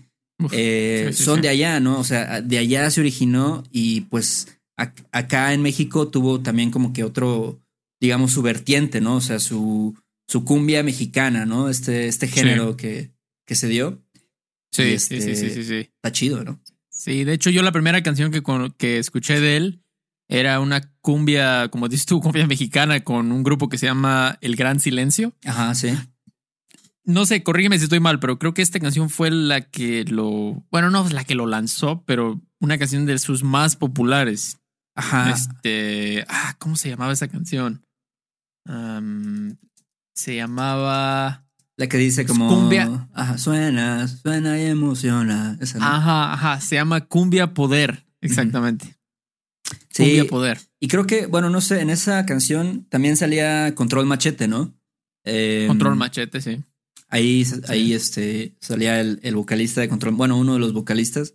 eh, 0.52 1.10
son 1.12 1.42
de 1.42 1.48
allá, 1.48 1.80
¿no? 1.80 1.98
O 1.98 2.04
sea, 2.04 2.40
de 2.40 2.58
allá 2.58 2.90
se 2.90 3.00
originó 3.00 3.62
y 3.70 4.02
pues 4.02 4.58
acá 4.76 5.52
en 5.52 5.62
México 5.62 6.08
tuvo 6.08 6.40
también 6.40 6.70
como 6.70 6.92
que 6.92 7.04
otro, 7.04 7.60
digamos, 8.00 8.32
su 8.32 8.42
vertiente, 8.42 9.00
¿no? 9.00 9.16
O 9.16 9.20
sea, 9.20 9.38
su, 9.38 9.96
su 10.26 10.44
cumbia 10.44 10.82
mexicana, 10.82 11.44
¿no? 11.44 11.68
Este, 11.68 12.08
este 12.08 12.26
género 12.28 12.76
que, 12.76 13.10
que 13.46 13.54
se 13.54 13.68
dio. 13.68 14.02
Sí, 14.72 14.98
sí, 14.98 15.20
sí, 15.20 15.36
sí, 15.36 15.64
sí, 15.64 15.74
Está 15.74 16.12
chido, 16.12 16.44
¿no? 16.44 16.60
Sí, 16.88 17.24
de 17.24 17.34
hecho 17.34 17.50
yo 17.50 17.62
la 17.62 17.72
primera 17.72 18.02
canción 18.02 18.30
que, 18.30 18.42
que 18.78 18.98
escuché 18.98 19.40
de 19.40 19.56
él 19.56 19.82
era 20.30 20.60
una 20.60 20.80
cumbia, 21.02 21.68
como 21.68 21.88
dices 21.88 22.06
tú, 22.06 22.20
cumbia 22.20 22.46
mexicana 22.46 23.00
con 23.00 23.32
un 23.32 23.42
grupo 23.42 23.68
que 23.68 23.76
se 23.76 23.86
llama 23.86 24.38
El 24.40 24.56
Gran 24.56 24.80
Silencio. 24.80 25.34
Ajá, 25.44 25.74
sí 25.74 25.90
no 27.10 27.26
sé, 27.26 27.42
corrígeme 27.42 27.78
si 27.78 27.84
estoy 27.84 28.00
mal, 28.00 28.20
pero 28.20 28.38
creo 28.38 28.54
que 28.54 28.62
esta 28.62 28.80
canción 28.80 29.10
fue 29.10 29.30
la 29.30 29.62
que 29.62 30.04
lo, 30.04 30.64
bueno, 30.70 30.90
no 30.90 31.08
la 31.08 31.24
que 31.24 31.34
lo 31.34 31.46
lanzó, 31.46 32.04
pero 32.06 32.40
una 32.60 32.78
canción 32.78 33.06
de 33.06 33.18
sus 33.18 33.42
más 33.42 33.76
populares. 33.76 34.58
Ajá. 34.94 35.30
Este, 35.30 36.24
ah, 36.28 36.56
¿cómo 36.58 36.76
se 36.76 36.90
llamaba 36.90 37.12
esa 37.12 37.28
canción? 37.28 37.84
se 40.14 40.36
llamaba 40.36 41.44
la 41.76 41.88
que 41.88 41.96
dice 41.96 42.24
como 42.24 42.46
cumbia. 42.46 43.08
Ajá, 43.14 43.36
suena, 43.36 44.06
suena 44.06 44.60
y 44.60 44.66
emociona. 44.66 45.58
Ajá, 45.80 46.32
ajá, 46.34 46.60
se 46.60 46.76
llama 46.76 47.00
Cumbia 47.00 47.52
Poder, 47.52 48.06
exactamente. 48.20 48.99
Sí, 50.04 50.22
Poder. 50.24 50.58
Y 50.78 50.88
creo 50.88 51.06
que, 51.06 51.26
bueno, 51.26 51.50
no 51.50 51.60
sé, 51.60 51.80
en 51.80 51.90
esa 51.90 52.24
canción 52.26 52.86
también 52.88 53.16
salía 53.16 53.74
Control 53.74 54.06
Machete, 54.06 54.48
¿no? 54.48 54.74
Control 55.24 55.92
em, 55.92 55.98
Machete, 55.98 56.40
sí. 56.40 56.62
Ahí, 57.08 57.44
ahí 57.68 57.92
este, 57.92 58.56
salía 58.60 59.00
el, 59.00 59.34
vocalista 59.34 59.80
de 59.80 59.88
Control, 59.88 60.14
bueno, 60.14 60.38
uno 60.38 60.54
de 60.54 60.60
los 60.60 60.72
vocalistas. 60.72 61.34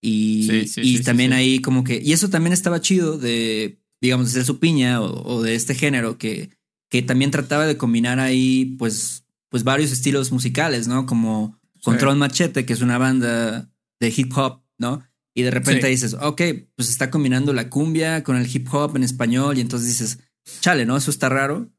Y, 0.00 0.66
y 0.76 1.02
también 1.02 1.32
ahí 1.32 1.60
como 1.60 1.84
que, 1.84 2.00
y 2.02 2.12
eso 2.12 2.28
también 2.28 2.52
estaba 2.52 2.80
chido 2.80 3.16
de, 3.16 3.80
digamos, 4.00 4.32
de 4.32 4.44
su 4.44 4.58
piña 4.58 5.00
o, 5.00 5.42
de 5.42 5.54
este 5.54 5.74
género 5.74 6.18
que, 6.18 6.50
que 6.90 7.02
también 7.02 7.30
trataba 7.30 7.66
de 7.66 7.78
combinar 7.78 8.20
ahí 8.20 8.76
pues, 8.78 9.24
pues 9.48 9.64
varios 9.64 9.92
estilos 9.92 10.30
musicales, 10.30 10.88
¿no? 10.88 11.06
Como 11.06 11.58
Control 11.82 12.16
Machete, 12.16 12.66
que 12.66 12.72
es 12.72 12.82
una 12.82 12.98
banda 12.98 13.70
de 14.00 14.14
hip 14.14 14.36
hop, 14.36 14.62
¿no? 14.78 15.02
Y 15.34 15.42
de 15.42 15.50
repente 15.50 15.88
dices, 15.88 16.14
ok, 16.14 16.42
pues 16.76 16.88
está 16.88 17.10
combinando 17.10 17.52
la 17.52 17.68
cumbia 17.68 18.22
con 18.22 18.36
el 18.36 18.48
hip 18.54 18.72
hop 18.72 18.96
en 18.96 19.02
español 19.02 19.58
y 19.58 19.60
entonces 19.60 19.88
dices, 19.88 20.20
chale, 20.60 20.86
¿no? 20.86 20.96
Eso 20.96 21.10
está 21.10 21.28
raro, 21.28 21.72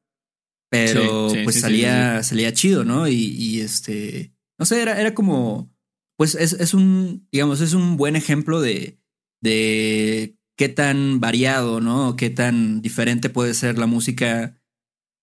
pero 0.69 1.31
pues 1.45 1.61
salía, 1.61 2.21
salía 2.23 2.53
chido, 2.53 2.83
¿no? 2.83 3.07
Y, 3.07 3.61
este, 3.61 4.33
no 4.59 4.65
sé, 4.65 4.81
era, 4.81 4.99
era 4.99 5.13
como, 5.13 5.73
pues 6.17 6.35
es, 6.35 6.53
es, 6.53 6.73
un, 6.73 7.27
digamos, 7.31 7.61
es 7.61 7.73
un 7.73 7.95
buen 7.95 8.17
ejemplo 8.17 8.59
de, 8.59 8.99
de 9.41 10.37
qué 10.57 10.67
tan 10.67 11.21
variado, 11.21 11.79
¿no? 11.79 12.17
qué 12.17 12.29
tan 12.29 12.81
diferente 12.81 13.29
puede 13.29 13.53
ser 13.53 13.77
la 13.77 13.85
música, 13.85 14.59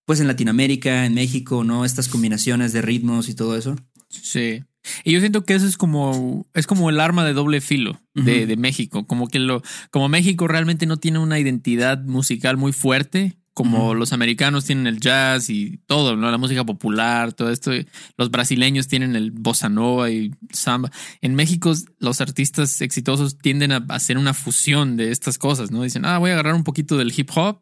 pues 0.07 0.21
en 0.21 0.27
Latinoamérica, 0.27 1.05
en 1.05 1.15
México, 1.15 1.65
¿no? 1.65 1.85
Estas 1.85 2.09
combinaciones 2.09 2.73
de 2.73 2.83
ritmos 2.83 3.29
y 3.29 3.35
todo 3.35 3.57
eso. 3.57 3.77
Sí. 4.09 4.65
Y 5.05 5.13
yo 5.13 5.21
siento 5.21 5.45
que 5.45 5.55
eso 5.55 5.67
es 5.67 5.77
como, 5.77 6.47
es 6.55 6.67
como 6.67 6.91
el 6.91 7.01
arma 7.01 7.25
de 7.25 7.33
doble 7.33 7.61
filo 7.61 8.01
de, 8.15 8.47
de, 8.47 8.57
México. 8.57 9.07
Como 9.07 9.29
que 9.29 9.39
lo, 9.39 9.63
como 9.91 10.09
México 10.09 10.49
realmente 10.49 10.87
no 10.87 10.97
tiene 10.97 11.19
una 11.19 11.39
identidad 11.39 12.03
musical 12.03 12.57
muy 12.57 12.73
fuerte, 12.73 13.37
como 13.55 13.95
los 13.95 14.15
americanos 14.15 14.65
tienen 14.65 14.87
el 14.87 14.99
jazz 14.99 15.51
y 15.51 15.79
todo, 15.87 16.17
¿no? 16.17 16.31
La 16.31 16.39
música 16.39 16.65
popular, 16.65 17.35
todo 17.35 17.51
esto. 17.51 17.71
Los 18.17 18.31
brasileños 18.31 18.89
tienen 18.89 19.15
el 19.15 19.31
bossa 19.31 19.69
nova 19.69 20.11
y 20.11 20.33
samba. 20.51 20.91
En 21.21 21.35
México, 21.35 21.75
los 21.99 22.21
artistas 22.23 22.81
exitosos 22.81 23.37
tienden 23.37 23.73
a 23.73 23.85
hacer 23.91 24.17
una 24.17 24.33
fusión 24.33 24.97
de 24.97 25.11
estas 25.11 25.37
cosas, 25.37 25.71
¿no? 25.71 25.83
Dicen, 25.83 26.07
ah, 26.07 26.19
voy 26.19 26.31
a 26.31 26.35
agarrar 26.35 26.55
un 26.55 26.65
poquito 26.65 26.97
del 26.97 27.13
hip 27.15 27.31
hop 27.35 27.61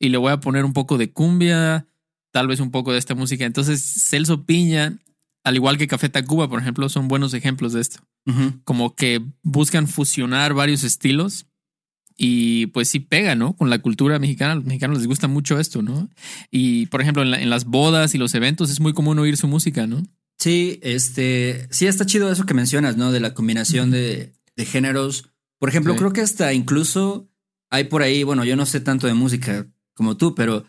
y 0.00 0.08
le 0.08 0.18
voy 0.18 0.32
a 0.32 0.40
poner 0.40 0.64
un 0.64 0.72
poco 0.72 0.98
de 0.98 1.12
cumbia, 1.12 1.86
tal 2.32 2.48
vez 2.48 2.58
un 2.58 2.72
poco 2.72 2.92
de 2.92 2.98
esta 2.98 3.14
música. 3.14 3.44
Entonces, 3.44 3.80
Celso 3.80 4.44
Piña, 4.44 4.98
al 5.44 5.54
igual 5.54 5.78
que 5.78 5.86
Café 5.86 6.08
Tacuba, 6.08 6.48
por 6.48 6.60
ejemplo, 6.60 6.88
son 6.88 7.08
buenos 7.08 7.34
ejemplos 7.34 7.72
de 7.72 7.80
esto. 7.80 8.00
Como 8.64 8.94
que 8.94 9.22
buscan 9.42 9.88
fusionar 9.88 10.52
varios 10.52 10.84
estilos 10.84 11.46
y 12.14 12.66
pues 12.66 12.88
sí 12.90 13.00
pega, 13.00 13.34
¿no? 13.36 13.56
Con 13.56 13.70
la 13.70 13.78
cultura 13.78 14.18
mexicana, 14.18 14.52
a 14.52 14.54
los 14.56 14.64
mexicanos 14.64 14.98
les 14.98 15.06
gusta 15.06 15.28
mucho 15.28 15.58
esto, 15.58 15.80
¿no? 15.80 16.10
Y 16.50 16.86
por 16.86 17.00
ejemplo, 17.00 17.22
en, 17.22 17.48
las 17.48 17.64
bodas 17.64 18.14
y 18.14 18.18
los 18.18 18.34
eventos 18.34 18.70
es 18.70 18.80
muy 18.80 18.92
común 18.92 19.18
oír 19.18 19.38
su 19.38 19.48
música, 19.48 19.86
¿no? 19.86 20.02
Sí, 20.38 20.78
este, 20.82 21.68
sí 21.70 21.86
está 21.86 22.04
chido 22.04 22.30
eso 22.30 22.44
que 22.44 22.54
mencionas, 22.54 22.98
¿no? 22.98 23.12
De 23.12 23.20
la 23.20 23.32
combinación 23.32 23.90
de, 23.90 24.34
géneros. 24.56 25.30
Por 25.58 25.68
ejemplo, 25.68 25.96
creo 25.96 26.12
que 26.12 26.20
hasta 26.20 26.52
incluso 26.52 27.30
hay 27.70 27.84
por 27.84 28.02
ahí, 28.02 28.24
bueno, 28.24 28.44
yo 28.44 28.56
no 28.56 28.66
sé 28.66 28.80
tanto 28.80 29.06
de 29.06 29.14
música 29.14 29.66
como 29.94 30.16
tú, 30.16 30.34
pero 30.34 30.66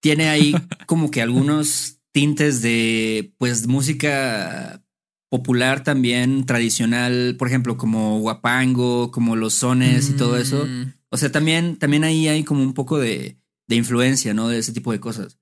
tiene 0.00 0.28
ahí 0.28 0.54
como 0.86 1.10
que 1.10 1.22
algunos 1.22 1.99
tintes 2.12 2.62
de, 2.62 3.34
pues, 3.38 3.66
música 3.66 4.82
popular 5.28 5.84
también, 5.84 6.44
tradicional, 6.44 7.36
por 7.38 7.48
ejemplo, 7.48 7.76
como 7.76 8.18
guapango, 8.18 9.10
como 9.10 9.36
los 9.36 9.54
sones 9.54 10.10
y 10.10 10.12
todo 10.14 10.36
eso. 10.36 10.66
Mm. 10.66 10.92
O 11.10 11.16
sea, 11.16 11.30
también, 11.30 11.76
también 11.76 12.04
ahí 12.04 12.28
hay 12.28 12.42
como 12.44 12.62
un 12.62 12.74
poco 12.74 12.98
de, 12.98 13.38
de 13.68 13.76
influencia, 13.76 14.34
¿no? 14.34 14.48
De 14.48 14.58
ese 14.58 14.72
tipo 14.72 14.92
de 14.92 15.00
cosas. 15.00 15.38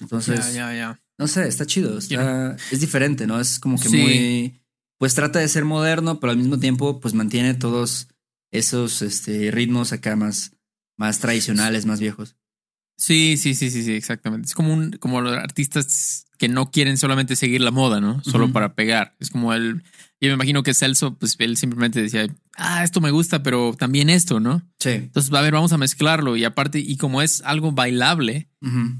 Entonces, 0.00 0.54
ya, 0.54 1.00
no 1.18 1.26
sé, 1.26 1.46
está 1.46 1.66
chido, 1.66 1.98
está, 1.98 2.56
es 2.70 2.80
diferente, 2.80 3.26
¿no? 3.26 3.40
Es 3.40 3.58
como 3.58 3.78
que 3.78 3.88
muy, 3.90 4.62
pues 4.98 5.14
trata 5.14 5.38
de 5.38 5.48
ser 5.48 5.66
moderno, 5.66 6.18
pero 6.20 6.30
al 6.30 6.38
mismo 6.38 6.58
tiempo, 6.58 7.00
pues 7.00 7.12
mantiene 7.12 7.54
todos 7.54 8.08
esos 8.50 9.02
este, 9.02 9.50
ritmos 9.50 9.92
acá 9.92 10.16
más, 10.16 10.52
más 10.96 11.18
tradicionales, 11.18 11.84
más 11.84 12.00
viejos. 12.00 12.36
Sí, 13.00 13.38
sí, 13.38 13.54
sí, 13.54 13.70
sí, 13.70 13.82
sí, 13.82 13.92
exactamente. 13.92 14.46
Es 14.46 14.54
como 14.54 14.74
un, 14.74 14.92
como 14.92 15.22
los 15.22 15.34
artistas 15.34 16.26
que 16.36 16.48
no 16.48 16.70
quieren 16.70 16.98
solamente 16.98 17.34
seguir 17.34 17.62
la 17.62 17.70
moda, 17.70 17.98
¿no? 17.98 18.22
Solo 18.22 18.52
para 18.52 18.74
pegar. 18.74 19.16
Es 19.20 19.30
como 19.30 19.54
él, 19.54 19.82
yo 20.20 20.28
me 20.28 20.34
imagino 20.34 20.62
que 20.62 20.74
Celso, 20.74 21.16
pues 21.16 21.34
él 21.38 21.56
simplemente 21.56 22.02
decía, 22.02 22.26
ah, 22.56 22.84
esto 22.84 23.00
me 23.00 23.10
gusta, 23.10 23.42
pero 23.42 23.74
también 23.78 24.10
esto, 24.10 24.38
¿no? 24.38 24.60
Sí. 24.78 24.90
Entonces, 24.90 25.32
a 25.32 25.40
ver, 25.40 25.54
vamos 25.54 25.72
a 25.72 25.78
mezclarlo. 25.78 26.36
Y 26.36 26.44
aparte, 26.44 26.78
y 26.78 26.98
como 26.98 27.22
es 27.22 27.40
algo 27.46 27.72
bailable, 27.72 28.50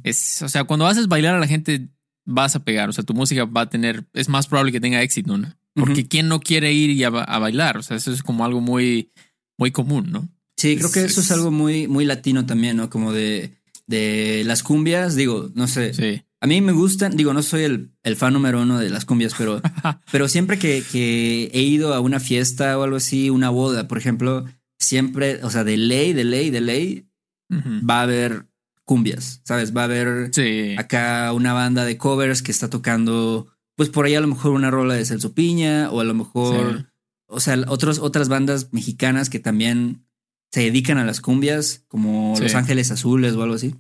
es, 0.02 0.40
o 0.40 0.48
sea, 0.48 0.64
cuando 0.64 0.86
haces 0.86 1.06
bailar 1.06 1.34
a 1.34 1.40
la 1.40 1.46
gente, 1.46 1.90
vas 2.24 2.56
a 2.56 2.64
pegar. 2.64 2.88
O 2.88 2.94
sea, 2.94 3.04
tu 3.04 3.12
música 3.12 3.44
va 3.44 3.62
a 3.62 3.70
tener, 3.70 4.08
es 4.14 4.30
más 4.30 4.46
probable 4.46 4.72
que 4.72 4.80
tenga 4.80 5.02
éxito, 5.02 5.36
¿no? 5.36 5.54
Porque 5.74 6.08
¿quién 6.08 6.26
no 6.26 6.40
quiere 6.40 6.72
ir 6.72 6.88
y 6.88 7.04
a, 7.04 7.10
bailar? 7.10 7.76
O 7.76 7.82
sea, 7.82 7.98
eso 7.98 8.12
es 8.12 8.22
como 8.22 8.46
algo 8.46 8.62
muy, 8.62 9.12
muy 9.58 9.70
común, 9.72 10.10
¿no? 10.10 10.26
Sí, 10.56 10.76
creo 10.78 10.90
que 10.90 11.04
eso 11.04 11.20
es 11.20 11.30
algo 11.30 11.50
muy, 11.50 11.86
muy 11.86 12.06
latino 12.06 12.46
también, 12.46 12.78
¿no? 12.78 12.88
Como 12.88 13.12
de 13.12 13.59
de 13.90 14.44
las 14.46 14.62
cumbias, 14.62 15.16
digo, 15.16 15.50
no 15.54 15.66
sé. 15.66 15.92
Sí. 15.92 16.22
A 16.40 16.46
mí 16.46 16.60
me 16.60 16.72
gustan, 16.72 17.16
digo, 17.16 17.34
no 17.34 17.42
soy 17.42 17.64
el, 17.64 17.90
el 18.04 18.16
fan 18.16 18.32
número 18.32 18.62
uno 18.62 18.78
de 18.78 18.88
las 18.88 19.04
cumbias, 19.04 19.34
pero, 19.36 19.60
pero 20.12 20.28
siempre 20.28 20.58
que, 20.58 20.82
que, 20.90 21.50
he 21.52 21.62
ido 21.62 21.92
a 21.92 22.00
una 22.00 22.20
fiesta 22.20 22.78
o 22.78 22.84
algo 22.84 22.96
así, 22.96 23.30
una 23.30 23.50
boda, 23.50 23.88
por 23.88 23.98
ejemplo, 23.98 24.46
siempre, 24.78 25.40
o 25.42 25.50
sea, 25.50 25.64
de 25.64 25.76
ley, 25.76 26.12
de 26.12 26.24
ley, 26.24 26.50
de 26.50 26.60
ley, 26.60 27.06
va 27.50 27.98
a 27.98 28.02
haber 28.02 28.46
cumbias, 28.84 29.40
¿sabes? 29.44 29.76
Va 29.76 29.82
a 29.82 29.84
haber 29.84 30.30
acá 30.78 31.32
una 31.32 31.52
banda 31.52 31.84
de 31.84 31.98
covers 31.98 32.42
que 32.42 32.52
está 32.52 32.70
tocando, 32.70 33.48
pues 33.74 33.88
por 33.88 34.06
ahí 34.06 34.14
a 34.14 34.20
lo 34.20 34.28
mejor 34.28 34.52
una 34.52 34.70
rola 34.70 34.94
de 34.94 35.04
Celso 35.04 35.34
Piña 35.34 35.90
o 35.90 35.98
a 36.00 36.04
lo 36.04 36.14
mejor, 36.14 36.92
o 37.26 37.40
sea, 37.40 37.58
otros, 37.66 37.98
otras 37.98 38.28
bandas 38.28 38.72
mexicanas 38.72 39.30
que 39.30 39.40
también 39.40 40.06
se 40.50 40.60
dedican 40.60 40.98
a 40.98 41.04
las 41.04 41.20
cumbias, 41.20 41.84
como 41.88 42.34
Los 42.40 42.54
Ángeles 42.54 42.90
Azules 42.90 43.34
o 43.34 43.42
algo 43.42 43.54
así. 43.54 43.74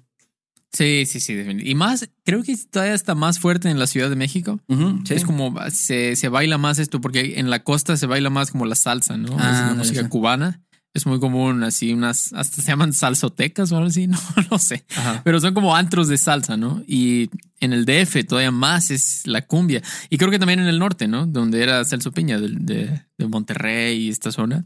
Sí, 0.72 1.04
sí, 1.04 1.18
sí, 1.18 1.36
Y 1.64 1.74
más, 1.74 2.08
creo 2.24 2.44
que 2.44 2.56
todavía 2.56 2.94
está 2.94 3.16
más 3.16 3.40
fuerte 3.40 3.68
en 3.68 3.80
la 3.80 3.88
Ciudad 3.88 4.08
de 4.08 4.14
México. 4.14 4.60
Es 5.08 5.24
como 5.24 5.54
se, 5.70 6.14
se, 6.14 6.28
baila 6.28 6.58
más 6.58 6.78
esto, 6.78 7.00
porque 7.00 7.40
en 7.40 7.50
la 7.50 7.64
costa 7.64 7.96
se 7.96 8.06
baila 8.06 8.30
más 8.30 8.52
como 8.52 8.66
la 8.66 8.76
salsa, 8.76 9.16
¿no? 9.16 9.36
Ah, 9.38 9.50
es 9.50 9.70
la 9.70 9.74
música 9.74 10.08
cubana 10.08 10.60
es 10.92 11.06
muy 11.06 11.20
común, 11.20 11.62
así 11.62 11.92
unas, 11.92 12.32
hasta 12.32 12.62
se 12.62 12.68
llaman 12.68 12.92
salsotecas 12.92 13.70
o 13.70 13.76
algo 13.76 13.88
así, 13.88 14.06
no, 14.08 14.18
no 14.50 14.58
sé, 14.58 14.84
pero 15.22 15.40
son 15.40 15.54
como 15.54 15.76
antros 15.76 16.08
de 16.08 16.18
salsa, 16.18 16.56
¿no? 16.56 16.82
Y 16.86 17.30
en 17.60 17.72
el 17.72 17.84
DF 17.84 18.26
todavía 18.26 18.50
más 18.50 18.90
es 18.90 19.26
la 19.26 19.46
cumbia. 19.46 19.82
Y 20.08 20.18
creo 20.18 20.30
que 20.30 20.38
también 20.38 20.60
en 20.60 20.66
el 20.66 20.78
norte, 20.78 21.06
¿no? 21.06 21.26
Donde 21.26 21.62
era 21.62 21.84
Celso 21.84 22.10
Piña, 22.10 22.40
de, 22.40 23.04
de, 23.18 23.26
Monterrey 23.26 24.06
y 24.06 24.08
esta 24.08 24.32
zona. 24.32 24.64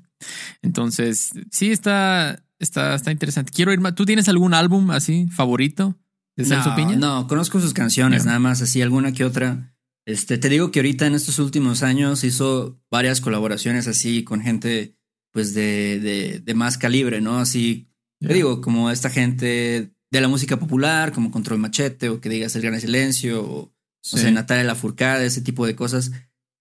Entonces, 0.62 1.32
sí, 1.50 1.72
está, 1.72 2.42
está, 2.58 2.94
está 2.94 3.10
interesante. 3.10 3.52
Quiero 3.52 3.72
ir 3.72 3.80
más. 3.80 3.94
¿Tú 3.94 4.06
tienes 4.06 4.28
algún 4.28 4.54
álbum 4.54 4.92
así 4.92 5.26
favorito 5.26 5.98
de 6.36 6.44
Celso 6.44 6.74
Piña? 6.76 6.96
No, 6.96 7.26
conozco 7.26 7.60
sus 7.60 7.74
canciones, 7.74 8.24
nada 8.24 8.38
más, 8.38 8.62
así 8.62 8.80
alguna 8.80 9.12
que 9.12 9.24
otra. 9.24 9.74
Este, 10.06 10.38
te 10.38 10.48
digo 10.48 10.70
que 10.70 10.80
ahorita 10.80 11.06
en 11.06 11.14
estos 11.14 11.38
últimos 11.38 11.82
años 11.82 12.24
hizo 12.24 12.78
varias 12.90 13.20
colaboraciones 13.20 13.88
así 13.88 14.22
con 14.22 14.40
gente 14.40 14.96
pues 15.34 15.52
de, 15.52 15.98
de, 15.98 16.38
de 16.38 16.54
más 16.54 16.78
calibre, 16.78 17.20
¿no? 17.20 17.38
Así, 17.38 17.88
te 18.20 18.32
digo, 18.32 18.60
como 18.60 18.88
esta 18.92 19.10
gente 19.10 19.90
de 20.12 20.20
la 20.20 20.28
música 20.28 20.60
popular, 20.60 21.12
como 21.12 21.32
Control 21.32 21.58
Machete, 21.58 22.08
o 22.08 22.20
que 22.20 22.28
digas 22.28 22.54
El 22.54 22.62
Gran 22.62 22.80
Silencio, 22.80 23.42
o, 23.44 23.74
sea, 24.00 24.30
Natalia 24.30 24.62
Lafourcade, 24.62 25.26
ese 25.26 25.40
tipo 25.40 25.66
de 25.66 25.74
cosas. 25.74 26.12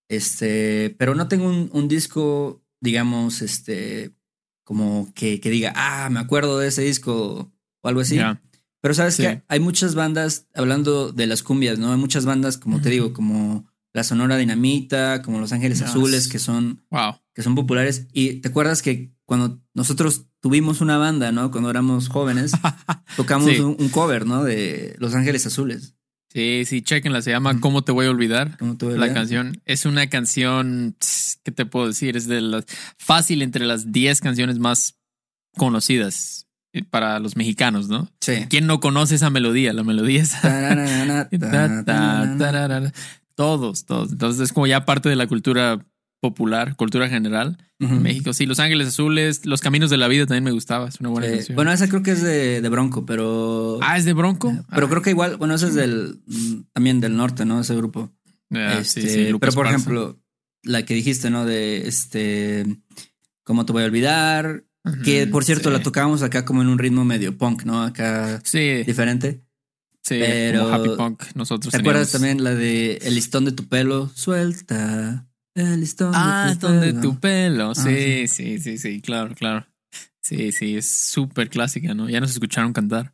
Este, 0.10 0.96
pero 0.98 1.14
no 1.14 1.28
tengo 1.28 1.48
un, 1.48 1.70
un 1.72 1.88
disco, 1.88 2.64
digamos, 2.82 3.44
este, 3.44 4.16
como 4.64 5.14
que, 5.14 5.40
que, 5.40 5.52
diga, 5.52 5.72
ah, 5.76 6.10
me 6.10 6.20
acuerdo 6.20 6.58
de 6.58 6.70
ese 6.70 6.82
disco 6.82 7.54
o 7.82 7.88
algo 7.88 8.02
así. 8.02 8.20
Pero 8.82 8.96
sabes 8.96 9.18
que 9.18 9.44
hay 9.48 9.60
muchas 9.60 9.94
bandas, 9.94 10.48
hablando 10.56 11.12
de 11.12 11.28
las 11.28 11.44
cumbias, 11.44 11.78
¿no? 11.78 11.92
Hay 11.92 12.00
muchas 12.00 12.26
bandas, 12.26 12.58
como 12.58 12.82
te 12.82 12.90
digo, 12.90 13.14
como 13.14 13.72
la 13.94 14.04
Sonora 14.04 14.36
Dinamita, 14.38 15.22
como 15.22 15.40
Los 15.40 15.52
Ángeles 15.54 15.84
Azules, 15.84 16.28
que 16.28 16.40
son, 16.40 16.84
que 17.34 17.42
son 17.42 17.56
populares. 17.56 18.08
Y 18.14 18.36
te 18.36 18.50
acuerdas 18.50 18.82
que 18.82 19.12
cuando 19.26 19.62
nosotros 19.74 20.28
tuvimos 20.40 20.82
una 20.82 20.98
banda, 20.98 21.32
¿no? 21.32 21.52
Cuando 21.52 21.70
éramos 21.70 22.10
jóvenes, 22.10 22.52
tocamos 23.16 23.58
un, 23.60 23.90
cover, 23.90 24.26
¿no? 24.26 24.44
De 24.44 24.96
Los 25.00 25.16
Ángeles 25.16 25.46
Azules. 25.46 25.96
Sí, 26.30 26.64
sí, 26.66 26.82
chequenla, 26.82 27.22
se 27.22 27.30
llama 27.30 27.60
¿Cómo 27.60 27.84
te 27.84 27.92
voy 27.92 28.08
a 28.08 28.10
olvidar? 28.10 28.58
La 28.82 29.14
canción 29.14 29.62
es 29.66 29.86
una 29.86 30.10
canción, 30.10 30.96
¿qué 31.44 31.52
te 31.52 31.68
puedo 31.68 31.88
decir? 31.88 32.18
Es 32.18 32.28
de 32.28 32.42
las 32.42 32.66
fácil 32.98 33.44
entre 33.44 33.68
las 33.68 33.92
10 33.92 34.20
canciones 34.20 34.58
más 34.58 34.98
conocidas 35.56 36.48
eh, 36.72 36.84
para 36.84 37.20
los 37.20 37.36
mexicanos, 37.36 37.88
¿no? 37.88 38.12
Sí. 38.20 38.48
¿Quién 38.50 38.66
no 38.66 38.80
conoce 38.80 39.14
esa 39.14 39.30
melodía? 39.30 39.74
La 39.74 39.84
melodía 39.84 40.24
es... 40.24 40.34
Todos, 43.36 43.86
todos. 43.86 44.12
Entonces 44.12 44.42
es 44.42 44.54
como 44.54 44.68
ya 44.68 44.86
parte 44.86 45.10
de 45.10 45.16
la 45.16 45.26
cultura 45.26 45.84
popular, 46.24 46.78
cultura 46.78 47.10
general. 47.10 47.58
en 47.80 48.02
México, 48.02 48.32
sí, 48.32 48.46
Los 48.46 48.62
Ángeles 48.62 48.88
Azules, 48.88 49.46
Los 49.46 49.60
Caminos 49.60 49.90
de 49.90 49.98
la 49.98 50.08
Vida 50.08 50.26
también 50.26 50.46
me 50.46 50.52
gustaba, 50.52 50.88
es 50.88 51.02
una 51.02 51.10
buena 51.10 51.28
canción. 51.28 51.58
Bueno, 51.58 51.74
esa 51.74 51.90
creo 51.90 52.02
que 52.02 52.12
es 52.12 52.22
de, 52.22 52.62
Bronco, 52.70 53.06
pero... 53.06 53.78
Ah, 53.82 53.98
es 53.98 54.06
de 54.06 54.14
Bronco. 54.14 54.50
Eh, 54.50 54.64
pero 54.74 54.88
creo 54.88 55.02
que 55.02 55.10
igual, 55.10 55.36
bueno, 55.36 55.56
ese 55.56 55.68
es 55.68 55.76
del, 55.76 56.22
también 56.72 57.02
del 57.02 57.18
norte, 57.18 57.44
¿no? 57.44 57.60
Ese 57.60 57.76
grupo. 57.76 58.10
Ah, 58.54 58.80
sí, 58.86 59.02
sí, 59.02 59.08
este, 59.08 59.38
pero 59.38 59.52
por 59.52 59.68
ejemplo, 59.68 60.18
la 60.64 60.86
que 60.86 60.94
dijiste, 60.94 61.30
¿no? 61.30 61.44
De 61.46 61.90
este, 61.90 62.66
¿cómo 63.44 63.66
te 63.66 63.74
voy 63.74 63.84
a 63.84 63.88
olvidar? 63.88 64.64
que 65.04 65.28
por 65.28 65.46
cierto 65.46 65.72
la 65.72 65.82
tocábamos 65.82 66.24
acá 66.24 66.44
como 66.44 66.62
en 66.62 66.68
un 66.68 66.78
ritmo 66.78 67.04
medio 67.06 67.38
punk, 67.38 67.64
¿no? 67.64 67.84
Acá 67.84 68.42
sí. 68.44 68.84
diferente. 68.84 69.42
Sí, 70.02 70.18
pero 70.20 70.74
Happy 70.74 70.90
Punk. 70.98 71.24
Nosotros. 71.36 71.72
¿Te 71.72 71.80
acuerdas 71.80 72.12
también 72.12 72.44
la 72.44 72.54
de 72.54 72.98
El 73.04 73.16
listón 73.16 73.46
de 73.46 73.54
tu 73.54 73.68
pelo? 73.68 74.10
Suelta. 74.14 75.26
El 75.56 75.80
listón 75.80 76.12
ah, 76.16 76.48
de 76.50 76.56
tu 76.56 76.68
donde 76.68 76.88
pelo. 76.88 77.02
tu 77.02 77.20
pelo. 77.20 77.70
Ah, 77.72 77.76
Sí, 77.76 78.28
sí, 78.28 78.60
sí, 78.60 78.78
sí, 78.78 79.02
claro, 79.02 79.36
claro. 79.36 79.66
Sí, 80.22 80.52
sí, 80.52 80.78
es 80.78 80.90
súper 80.90 81.50
clásica, 81.50 81.94
¿no? 81.94 82.10
Ya 82.10 82.20
nos 82.22 82.32
escucharon 82.32 82.74
cantar. 82.74 83.14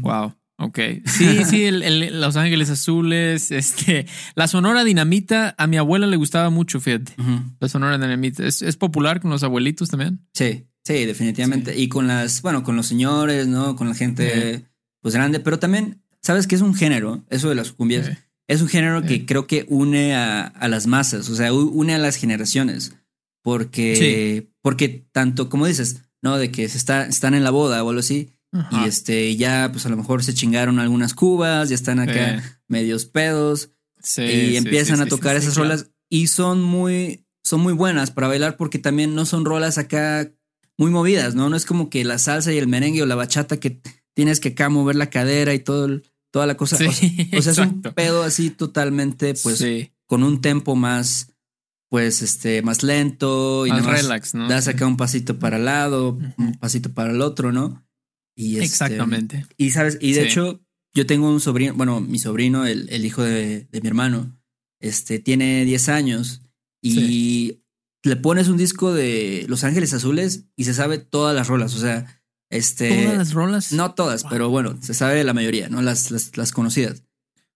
Wow. 0.00 0.34
Ok. 0.58 0.78
Sí, 1.06 1.44
sí, 1.46 1.64
el, 1.64 1.82
el- 1.82 2.20
Los 2.20 2.36
Ángeles 2.36 2.68
Azules, 2.68 3.50
este, 3.50 4.06
la 4.34 4.46
Sonora 4.46 4.84
Dinamita, 4.84 5.54
a 5.56 5.66
mi 5.66 5.78
abuela 5.78 6.06
le 6.06 6.16
gustaba 6.16 6.50
mucho, 6.50 6.80
fíjate. 6.80 7.14
La 7.60 7.68
Sonora 7.68 7.96
Dinamita 7.98 8.44
es, 8.46 8.60
es 8.60 8.76
popular 8.76 9.20
con 9.20 9.30
los 9.30 9.42
abuelitos 9.42 9.88
también. 9.88 10.20
Sí, 10.34 10.66
sí, 10.84 11.06
definitivamente. 11.06 11.76
Y 11.78 11.88
con 11.88 12.06
las, 12.06 12.42
bueno, 12.42 12.62
con 12.62 12.76
los 12.76 12.86
señores, 12.86 13.48
¿no? 13.48 13.74
Con 13.74 13.88
la 13.88 13.94
gente, 13.94 14.66
pues 15.00 15.14
grande, 15.14 15.40
pero 15.40 15.58
también, 15.58 16.02
¿sabes 16.20 16.46
qué 16.46 16.56
es 16.56 16.60
un 16.60 16.74
género? 16.74 17.24
Eso 17.30 17.48
de 17.48 17.54
las 17.54 17.72
cumbias. 17.72 18.06
Sí. 18.06 18.12
Es 18.50 18.60
un 18.62 18.68
género 18.68 19.02
que 19.02 19.26
creo 19.26 19.46
que 19.46 19.64
une 19.68 20.14
a, 20.14 20.42
a 20.42 20.68
las 20.68 20.86
masas, 20.86 21.28
o 21.30 21.36
sea, 21.36 21.52
une 21.52 21.94
a 21.94 21.98
las 21.98 22.16
generaciones. 22.16 22.92
Porque, 23.42 24.48
porque 24.60 25.06
tanto, 25.12 25.48
como 25.48 25.66
dices, 25.66 26.02
¿no? 26.22 26.36
De 26.36 26.50
que 26.50 26.68
se 26.68 26.76
está, 26.78 27.06
están 27.06 27.34
en 27.34 27.44
la 27.44 27.50
boda 27.50 27.82
o 27.82 27.88
algo 27.88 28.00
así. 28.00 28.30
Ajá. 28.52 28.82
Y 28.84 28.88
este, 28.88 29.36
ya, 29.36 29.68
pues 29.72 29.86
a 29.86 29.88
lo 29.88 29.96
mejor 29.96 30.24
se 30.24 30.34
chingaron 30.34 30.78
algunas 30.78 31.14
cubas, 31.14 31.68
ya 31.68 31.74
están 31.74 32.00
acá 32.00 32.42
medios 32.68 33.06
pedos. 33.06 33.70
Sí, 34.02 34.22
y 34.22 34.56
empiezan 34.56 34.96
sí, 34.96 35.02
a 35.02 35.06
tocar 35.06 35.36
esas 35.36 35.54
claro. 35.54 35.68
rolas 35.70 35.90
y 36.08 36.26
son 36.26 36.62
muy, 36.62 37.26
son 37.44 37.60
muy 37.60 37.72
buenas 37.72 38.10
para 38.10 38.28
bailar 38.28 38.56
porque 38.56 38.78
también 38.78 39.14
no 39.14 39.26
son 39.26 39.44
rolas 39.44 39.78
acá 39.78 40.30
muy 40.78 40.90
movidas, 40.90 41.34
¿no? 41.34 41.50
No 41.50 41.56
es 41.56 41.66
como 41.66 41.90
que 41.90 42.04
la 42.04 42.18
salsa 42.18 42.52
y 42.52 42.58
el 42.58 42.66
merengue 42.66 43.02
o 43.02 43.06
la 43.06 43.14
bachata 43.14 43.58
que 43.60 43.80
tienes 44.14 44.40
que 44.40 44.48
acá 44.50 44.68
mover 44.70 44.96
la 44.96 45.10
cadera 45.10 45.54
y 45.54 45.58
todo 45.60 45.84
el- 45.84 46.02
toda 46.30 46.46
la 46.46 46.56
cosa. 46.56 46.76
Sí, 46.76 46.84
o, 46.86 46.92
sea, 46.92 47.38
o 47.38 47.42
sea, 47.42 47.52
es 47.52 47.58
un 47.70 47.82
pedo 47.82 48.22
así 48.22 48.50
totalmente, 48.50 49.34
pues, 49.42 49.58
Sí, 49.58 49.92
con 50.06 50.22
un 50.22 50.40
tempo 50.40 50.76
más, 50.76 51.32
pues, 51.88 52.22
este, 52.22 52.62
más 52.62 52.82
lento 52.82 53.66
y 53.66 53.70
más 53.70 53.84
relax, 53.84 54.34
¿no? 54.34 54.48
das 54.48 54.68
acá 54.68 54.86
un 54.86 54.96
pasito 54.96 55.38
para 55.38 55.56
el 55.56 55.64
lado, 55.64 56.18
un 56.38 56.54
pasito 56.60 56.92
para 56.92 57.10
el 57.10 57.20
otro, 57.20 57.52
¿no? 57.52 57.84
Y 58.36 58.54
este, 58.54 58.64
Exactamente. 58.64 59.46
y 59.56 59.70
sabes, 59.70 59.98
y 60.00 60.12
de 60.12 60.22
Sí. 60.22 60.28
hecho, 60.28 60.60
yo 60.94 61.06
tengo 61.06 61.28
un 61.30 61.40
sobrino, 61.40 61.74
bueno, 61.74 62.00
mi 62.00 62.18
sobrino, 62.18 62.64
el, 62.66 62.88
el 62.90 63.04
hijo 63.04 63.22
de, 63.22 63.66
de 63.70 63.80
mi 63.80 63.88
hermano, 63.88 64.40
este, 64.80 65.18
tiene 65.18 65.64
10 65.64 65.88
años 65.88 66.42
y 66.82 67.62
le 68.02 68.16
pones 68.16 68.48
un 68.48 68.56
disco 68.56 68.92
de 68.94 69.44
Los 69.48 69.62
Ángeles 69.64 69.92
Azules 69.92 70.46
y 70.56 70.64
se 70.64 70.72
sabe 70.74 70.98
todas 70.98 71.34
las 71.36 71.48
rolas, 71.48 71.74
o 71.74 71.78
sea, 71.78 72.19
este... 72.50 73.04
Todas 73.04 73.18
las 73.18 73.32
rolas. 73.32 73.72
No 73.72 73.94
todas, 73.94 74.22
Wow. 74.24 74.30
pero 74.30 74.48
bueno, 74.50 74.76
se 74.82 74.92
sabe 74.94 75.22
la 75.24 75.34
mayoría, 75.34 75.68
¿no? 75.68 75.80
Las, 75.82 76.10
las, 76.10 76.36
las 76.36 76.52
conocidas. 76.52 77.04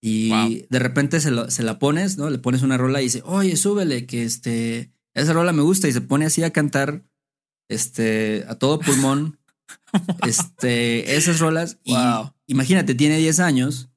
Y 0.01 0.31
Wow. 0.31 0.67
de 0.71 0.79
repente 0.79 1.21
se, 1.21 1.31
lo- 1.31 1.51
se 1.51 1.63
la 1.63 1.79
pones, 1.79 2.17
¿no? 2.17 2.31
Le 2.31 2.39
pones 2.39 2.63
una 2.63 2.77
rola 2.79 3.01
y 3.01 3.05
dice, 3.05 3.23
oye, 3.25 3.57
súbele, 3.57 4.07
que 4.07 4.23
este, 4.25 4.93
esa 5.15 5.33
rola 5.33 5.53
me 5.53 5.63
gusta 5.63 5.89
y 5.89 5.93
se 5.93 6.01
pone 6.01 6.27
así 6.27 6.43
a 6.43 6.51
cantar, 6.53 7.05
este, 7.69 8.45
a 8.49 8.55
todo 8.57 8.79
pulmón, 8.81 9.39
este, 10.27 11.17
esas 11.17 11.39
rolas. 11.41 11.79
Y 11.85 11.95
imagínate, 12.47 12.95
tiene 12.95 13.19
10 13.19 13.41
años, 13.41 13.91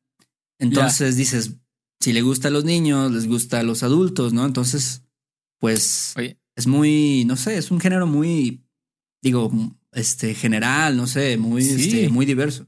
entonces 0.59 1.15
dices, 1.15 1.53
si 1.99 2.13
le 2.13 2.21
gusta 2.21 2.47
a 2.47 2.51
los 2.51 2.63
niños, 2.65 3.11
les 3.11 3.27
gusta 3.27 3.59
a 3.59 3.63
los 3.63 3.83
adultos, 3.83 4.33
¿no? 4.33 4.45
Entonces, 4.45 5.03
pues 5.59 6.13
Oye, 6.15 6.39
es 6.55 6.67
muy, 6.67 7.25
no 7.25 7.35
sé, 7.35 7.57
es 7.57 7.71
un 7.71 7.79
género 7.79 8.07
muy, 8.07 8.63
digo, 9.21 9.51
este, 9.97 10.33
general, 10.33 10.95
no 10.95 11.07
sé, 11.07 11.37
muy, 11.37 11.61
Sí. 11.63 11.81
este, 11.81 12.09
muy 12.09 12.25
diverso. 12.25 12.67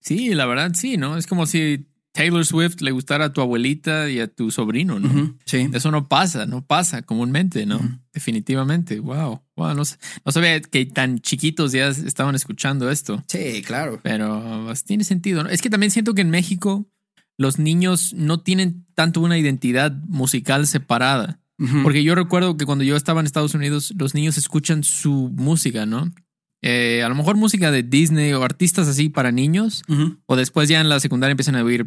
sí, 0.00 0.34
la 0.34 0.46
verdad, 0.46 0.72
sí, 0.74 0.96
¿no? 0.96 1.16
Es 1.16 1.26
como 1.26 1.46
si 1.46 1.86
Taylor 2.12 2.44
Swift 2.44 2.80
le 2.80 2.90
gustara 2.90 3.26
a 3.26 3.32
tu 3.32 3.40
abuelita 3.40 4.08
y 4.10 4.18
a 4.20 4.26
tu 4.26 4.50
sobrino, 4.50 4.98
¿no? 4.98 5.36
Sí. 5.44 5.68
Eso 5.72 5.90
no 5.90 6.08
pasa, 6.08 6.46
no 6.46 6.64
pasa 6.66 7.02
comúnmente, 7.02 7.64
¿no? 7.66 8.00
Definitivamente. 8.12 8.98
Wow. 9.00 9.42
Wow. 9.56 9.74
No, 9.74 9.82
no 10.24 10.32
sabía 10.32 10.60
que 10.60 10.86
tan 10.86 11.20
chiquitos 11.20 11.72
ya 11.72 11.88
estaban 11.88 12.34
escuchando 12.34 12.90
esto, 12.90 13.22
Sí, 13.28 13.62
claro. 13.64 14.00
pero 14.02 14.62
pues, 14.66 14.82
tiene 14.84 15.04
sentido. 15.04 15.42
¿no? 15.44 15.48
Es 15.50 15.60
que 15.62 15.70
también 15.70 15.90
siento 15.90 16.14
que 16.14 16.22
en 16.22 16.30
México 16.30 16.88
los 17.36 17.58
niños 17.58 18.14
no 18.14 18.40
tienen 18.40 18.86
tanto 18.94 19.20
una 19.20 19.38
identidad 19.38 19.92
musical 20.08 20.66
separada. 20.66 21.40
Porque 21.82 22.04
yo 22.04 22.14
recuerdo 22.14 22.56
que 22.56 22.66
cuando 22.66 22.84
yo 22.84 22.94
estaba 22.96 23.18
en 23.20 23.26
Estados 23.26 23.52
Unidos, 23.54 23.92
los 23.98 24.14
niños 24.14 24.38
escuchan 24.38 24.84
su 24.84 25.30
música, 25.34 25.86
¿no? 25.86 26.12
Eh, 26.60 27.02
a 27.04 27.08
lo 27.08 27.14
mejor 27.14 27.36
música 27.36 27.70
de 27.70 27.84
Disney 27.84 28.32
o 28.32 28.42
artistas 28.42 28.88
así 28.88 29.08
para 29.08 29.30
niños, 29.30 29.84
o 30.26 30.34
después 30.36 30.68
ya 30.68 30.80
en 30.80 30.88
la 30.88 30.98
secundaria 30.98 31.30
empiezan 31.32 31.54
a 31.54 31.62
oír, 31.62 31.86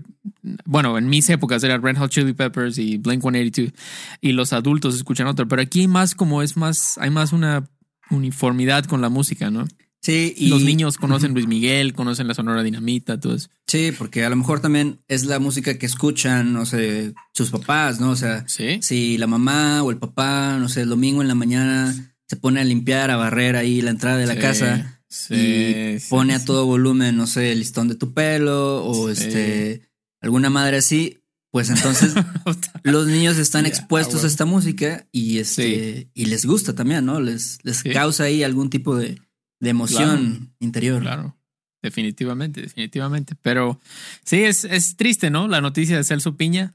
bueno, 0.65 0.97
en 0.97 1.09
mis 1.09 1.29
épocas 1.29 1.61
era 1.63 1.77
Red 1.77 1.97
Hot 1.97 2.09
Chili 2.09 2.33
Peppers 2.33 2.77
y 2.77 2.97
Blink 2.97 3.21
182 3.21 3.73
y 4.21 4.31
los 4.31 4.53
adultos 4.53 4.95
escuchan 4.95 5.27
otro, 5.27 5.45
pero 5.47 5.61
aquí 5.61 5.87
más 5.89 6.15
como 6.15 6.41
es 6.41 6.55
más, 6.55 6.97
hay 6.99 7.09
más 7.09 7.33
una 7.33 7.67
uniformidad 8.09 8.85
con 8.85 9.01
la 9.01 9.09
música, 9.09 9.49
¿no? 9.51 9.67
Sí, 10.03 10.33
y 10.35 10.47
los 10.47 10.63
niños 10.63 10.97
conocen 10.97 11.33
Luis 11.33 11.45
Miguel, 11.47 11.93
conocen 11.93 12.27
la 12.27 12.33
Sonora 12.33 12.63
Dinamita, 12.63 13.19
todo 13.19 13.35
eso. 13.35 13.49
Sí, 13.67 13.91
porque 13.95 14.25
a 14.25 14.29
lo 14.31 14.35
mejor 14.35 14.59
también 14.59 14.99
es 15.07 15.25
la 15.25 15.37
música 15.37 15.77
que 15.77 15.85
escuchan, 15.85 16.53
no 16.53 16.65
sé, 16.65 17.13
sus 17.35 17.51
papás, 17.51 17.99
¿no? 17.99 18.09
O 18.09 18.15
sea, 18.15 18.43
Sí. 18.47 18.79
si 18.81 19.19
la 19.19 19.27
mamá 19.27 19.83
o 19.83 19.91
el 19.91 19.97
papá, 19.97 20.57
no 20.59 20.69
sé, 20.69 20.81
el 20.81 20.89
domingo 20.89 21.21
en 21.21 21.27
la 21.27 21.35
mañana 21.35 22.10
se 22.31 22.37
pone 22.37 22.61
a 22.61 22.63
limpiar, 22.63 23.11
a 23.11 23.17
barrer 23.17 23.57
ahí 23.57 23.81
la 23.81 23.89
entrada 23.91 24.15
de 24.15 24.25
la 24.25 24.35
Sí, 24.35 24.39
casa 24.39 25.01
sí, 25.09 25.35
y 25.35 25.99
sí, 25.99 26.07
pone 26.09 26.33
a 26.33 26.45
todo 26.45 26.65
volumen, 26.65 27.17
no 27.17 27.27
sé, 27.27 27.51
el 27.51 27.59
listón 27.59 27.89
de 27.89 27.95
tu 27.95 28.13
pelo 28.13 28.85
o 28.85 29.09
este 29.09 29.81
alguna 30.21 30.49
madre 30.49 30.77
así, 30.77 31.17
pues 31.51 31.69
entonces 31.69 32.13
los 32.83 33.07
niños 33.07 33.37
están 33.37 33.65
expuestos 33.65 34.23
a 34.23 34.27
esta 34.27 34.45
música 34.45 35.05
y 35.11 35.39
este 35.39 36.09
y 36.13 36.25
les 36.27 36.45
gusta 36.45 36.73
también, 36.73 37.05
¿no? 37.05 37.19
Les 37.19 37.59
les 37.63 37.83
causa 37.83 38.23
ahí 38.23 38.43
algún 38.43 38.69
tipo 38.69 38.95
de, 38.95 39.19
de 39.59 39.69
emoción 39.69 40.53
interior. 40.61 41.01
Claro, 41.01 41.37
definitivamente, 41.81 42.61
definitivamente. 42.61 43.35
Pero 43.41 43.81
sí, 44.23 44.45
es, 44.45 44.63
es 44.63 44.95
triste, 44.95 45.29
¿no? 45.31 45.49
La 45.49 45.59
noticia 45.59 45.97
de 45.97 46.05
Celso 46.05 46.37
Piña, 46.37 46.73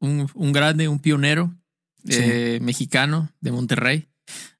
un, 0.00 0.28
un 0.34 0.52
grande, 0.52 0.88
un 0.88 0.98
pionero 0.98 1.54
eh, 2.08 2.58
mexicano 2.60 3.30
de 3.40 3.52
Monterrey. 3.52 4.08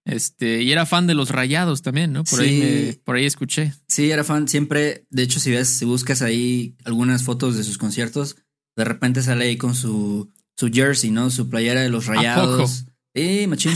Este, 0.06 0.62
y 0.62 0.70
era 0.72 0.86
fan 0.86 1.06
de 1.06 1.14
los 1.14 1.30
rayados 1.30 1.82
también, 1.82 2.12
¿no? 2.12 2.24
Por, 2.24 2.40
ahí, 2.40 2.60
me- 2.60 2.92
por 3.04 3.16
ahí 3.16 3.26
escuché. 3.26 3.74
Sí, 3.88 4.10
era 4.10 4.22
fan. 4.24 4.46
Siempre, 4.48 5.04
de 5.10 5.22
hecho, 5.24 5.40
si 5.40 5.50
ves, 5.50 5.68
si 5.68 5.84
buscas 5.84 6.22
ahí 6.22 6.76
algunas 6.84 7.24
fotos 7.24 7.56
de 7.56 7.64
sus 7.64 7.76
conciertos, 7.76 8.36
de 8.76 8.84
repente 8.84 9.20
sale 9.22 9.46
ahí 9.46 9.56
con 9.56 9.74
su, 9.74 10.30
su 10.56 10.68
jersey, 10.70 11.10
¿no? 11.10 11.28
Su 11.30 11.48
playera 11.50 11.80
de 11.82 11.88
los 11.90 12.06
rayados. 12.06 12.84
Sí, 13.14 13.46
machín. 13.48 13.72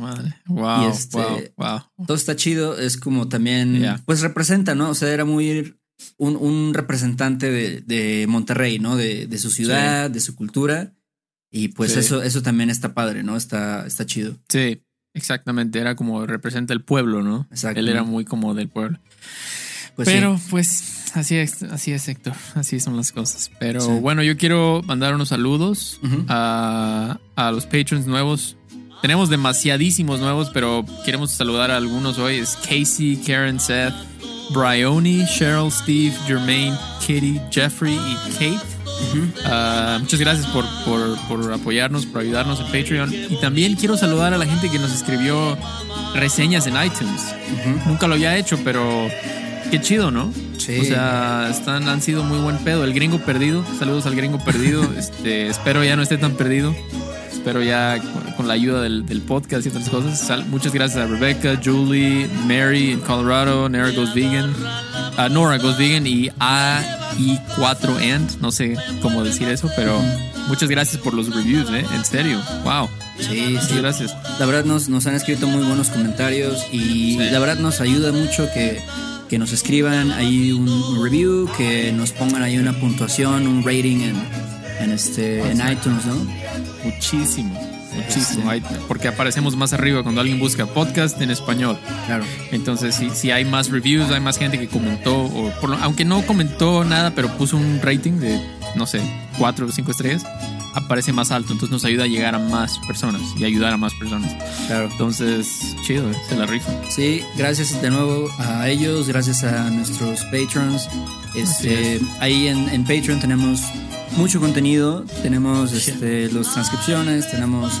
Madre. 0.00 0.34
Wow, 0.46 0.84
Y 0.88 0.90
este- 0.92 1.16
wow, 1.18 1.40
wow. 1.96 2.06
Todo 2.06 2.16
está 2.16 2.34
chido. 2.36 2.78
Es 2.78 2.96
como 2.96 3.28
también, 3.28 3.84
pues 4.06 4.20
representa, 4.22 4.74
¿no? 4.74 4.90
O 4.90 4.94
sea, 4.94 5.12
era 5.12 5.24
muy 5.24 5.74
un, 6.16 6.36
un 6.36 6.72
representante 6.74 7.50
de, 7.50 7.80
de 7.82 8.26
Monterrey, 8.28 8.78
¿no? 8.78 8.96
De, 8.96 9.26
de 9.26 9.38
su 9.38 9.50
ciudad, 9.50 10.10
de 10.10 10.20
su 10.20 10.34
cultura. 10.34 10.94
Y 11.50 11.68
pues 11.68 11.92
Sí. 11.92 12.00
eso, 12.00 12.22
eso 12.22 12.42
también 12.42 12.70
está 12.70 12.94
padre, 12.94 13.22
¿no? 13.22 13.36
Está, 13.36 13.86
está 13.86 14.04
chido. 14.06 14.38
Sí, 14.48 14.82
exactamente. 15.18 15.78
Era 15.78 15.94
como 15.94 16.24
representa 16.26 16.72
el 16.72 16.80
pueblo, 16.80 17.22
¿no? 17.22 17.46
Exacto. 17.50 17.78
Él 17.80 17.88
era 17.88 18.02
muy 18.04 18.24
como 18.24 18.54
del 18.54 18.68
pueblo. 18.68 18.98
Pues 19.96 20.08
Pero 20.08 20.38
sí. 20.38 20.44
pues 20.50 21.10
así 21.14 21.36
es, 21.36 21.62
así 21.64 21.92
es, 21.92 22.06
Héctor. 22.08 22.32
Así 22.54 22.78
son 22.80 22.96
las 22.96 23.10
cosas. 23.12 23.50
Pero 23.58 23.80
Sí. 23.80 23.90
bueno, 24.00 24.22
yo 24.22 24.36
quiero 24.36 24.80
mandar 24.86 25.14
unos 25.14 25.28
saludos 25.30 26.00
a, 26.28 27.18
a 27.36 27.50
los 27.52 27.66
patrons 27.66 28.06
nuevos. 28.06 28.56
Tenemos 29.02 29.28
demasiadísimos 29.28 30.20
nuevos, 30.20 30.50
pero 30.54 30.84
queremos 31.04 31.32
saludar 31.32 31.70
a 31.72 31.76
algunos 31.76 32.18
hoy. 32.18 32.36
Es 32.36 32.56
Casey, 32.56 33.16
Karen, 33.26 33.58
Seth, 33.60 33.94
Bryony, 34.54 35.24
Cheryl, 35.26 35.70
Steve, 35.70 36.14
Jermaine, 36.26 36.76
Kitty, 37.04 37.40
Jeffrey 37.50 37.94
y 37.94 38.30
Kate. 38.32 38.77
Ah, 39.44 39.98
muchas 40.00 40.20
gracias 40.20 40.46
por, 40.48 40.64
por, 40.84 41.18
por 41.28 41.52
apoyarnos, 41.52 42.06
por 42.06 42.20
ayudarnos 42.22 42.60
en 42.60 42.66
Patreon. 42.66 43.12
Y 43.30 43.36
también 43.40 43.74
quiero 43.76 43.96
saludar 43.96 44.34
a 44.34 44.38
la 44.38 44.46
gente 44.46 44.70
que 44.70 44.78
nos 44.78 44.92
escribió 44.92 45.56
reseñas 46.14 46.66
en 46.66 46.74
iTunes. 46.82 47.22
Nunca 47.86 48.06
lo 48.08 48.14
había 48.14 48.36
hecho, 48.36 48.58
pero 48.64 49.08
qué 49.70 49.80
chido, 49.80 50.10
¿no? 50.10 50.32
Sí. 50.58 50.78
O 50.80 50.84
sea, 50.84 51.48
están, 51.50 51.88
han 51.88 52.02
sido 52.02 52.24
muy 52.24 52.38
buen 52.38 52.58
pedo. 52.58 52.84
El 52.84 52.92
gringo 52.92 53.18
perdido, 53.18 53.64
saludos 53.78 54.06
al 54.06 54.14
gringo 54.16 54.42
perdido. 54.44 54.82
este, 54.98 55.48
espero 55.48 55.82
ya 55.84 55.96
no 55.96 56.02
esté 56.02 56.18
tan 56.18 56.32
perdido. 56.32 56.74
Espero 57.32 57.62
ya 57.62 57.98
con, 58.00 58.32
con 58.32 58.48
la 58.48 58.54
ayuda 58.54 58.82
del, 58.82 59.06
del 59.06 59.22
podcast 59.22 59.64
y 59.64 59.68
otras 59.70 59.88
cosas. 59.88 60.18
Sal- 60.20 60.44
muchas 60.46 60.72
gracias 60.74 61.02
a 61.02 61.06
Rebecca, 61.06 61.58
Julie, 61.64 62.28
Mary 62.46 62.90
en 62.92 63.00
Colorado, 63.00 63.68
Nora 63.68 63.90
Goes 63.92 64.12
Vegan, 64.12 64.52
a 65.18 65.28
Nora 65.28 65.58
Goes 65.58 65.76
Vegan 65.76 66.06
y 66.06 66.28
AI4 66.38 68.14
And. 68.14 68.40
No 68.40 68.50
sé 68.52 68.76
cómo 69.02 69.22
decir 69.24 69.48
eso, 69.48 69.70
pero 69.76 70.00
muchas 70.48 70.68
gracias 70.68 71.02
por 71.02 71.12
los 71.14 71.34
reviews, 71.34 71.68
¿eh? 71.70 71.84
En 71.94 72.04
serio. 72.04 72.40
Wow. 72.64 72.88
Sí, 73.18 73.48
Muchas 73.52 73.68
sí. 73.68 73.76
gracias. 73.78 74.16
La 74.38 74.46
verdad 74.46 74.64
nos, 74.64 74.88
nos 74.88 75.06
han 75.06 75.14
escrito 75.14 75.46
muy 75.48 75.64
buenos 75.66 75.88
comentarios 75.88 76.64
y 76.72 77.14
Sí. 77.14 77.18
la 77.32 77.38
verdad 77.40 77.56
nos 77.58 77.80
ayuda 77.80 78.12
mucho 78.12 78.48
que, 78.54 78.80
que 79.28 79.38
nos 79.38 79.52
escriban 79.52 80.12
ahí 80.12 80.52
un, 80.52 80.68
un 80.68 81.02
review, 81.04 81.50
que 81.56 81.92
nos 81.92 82.12
pongan 82.12 82.42
ahí 82.42 82.58
una 82.58 82.78
puntuación, 82.78 83.46
un 83.48 83.64
rating 83.64 84.00
en, 84.02 84.16
en, 84.80 84.92
este, 84.92 85.40
en 85.50 85.58
iTunes, 85.68 86.04
¿no? 86.06 86.14
Muchísimo. 86.84 87.77
Muchísimo. 87.98 88.50
porque 88.86 89.08
aparecemos 89.08 89.56
más 89.56 89.72
arriba 89.72 90.02
cuando 90.02 90.20
alguien 90.20 90.38
busca 90.38 90.66
podcast 90.66 91.20
en 91.20 91.30
español. 91.30 91.78
Claro. 92.06 92.24
Entonces, 92.50 92.94
si, 92.94 93.10
si 93.10 93.30
hay 93.30 93.44
más 93.44 93.70
reviews, 93.70 94.10
hay 94.10 94.20
más 94.20 94.38
gente 94.38 94.58
que 94.58 94.68
comentó, 94.68 95.24
o 95.24 95.52
aunque 95.82 96.04
no 96.04 96.22
comentó 96.22 96.84
nada, 96.84 97.12
pero 97.14 97.28
puso 97.36 97.56
un 97.56 97.80
rating 97.82 98.20
de, 98.20 98.40
no 98.76 98.86
sé, 98.86 99.00
cuatro 99.38 99.66
o 99.66 99.72
cinco 99.72 99.90
estrellas, 99.90 100.24
aparece 100.78 101.12
más 101.12 101.30
alto. 101.30 101.52
Entonces 101.52 101.70
nos 101.70 101.84
ayuda 101.84 102.04
a 102.04 102.06
llegar 102.06 102.34
a 102.34 102.38
más 102.38 102.78
personas 102.80 103.22
y 103.36 103.44
ayudar 103.44 103.72
a 103.72 103.76
más 103.76 103.94
personas. 103.94 104.34
Claro. 104.66 104.88
Entonces, 104.90 105.76
chido, 105.84 106.10
se 106.28 106.36
la 106.36 106.46
rifa. 106.46 106.70
Sí, 106.90 107.22
gracias 107.36 107.80
de 107.80 107.90
nuevo 107.90 108.28
a 108.38 108.68
ellos, 108.68 109.08
gracias 109.08 109.44
a 109.44 109.70
nuestros 109.70 110.24
patrons. 110.26 110.88
Este, 111.34 112.00
ahí 112.20 112.48
en, 112.48 112.68
en 112.70 112.82
Patreon 112.84 113.20
tenemos 113.20 113.60
mucho 114.16 114.40
contenido. 114.40 115.04
Tenemos 115.22 115.72
este, 115.72 116.30
las 116.32 116.52
transcripciones, 116.52 117.30
tenemos 117.30 117.80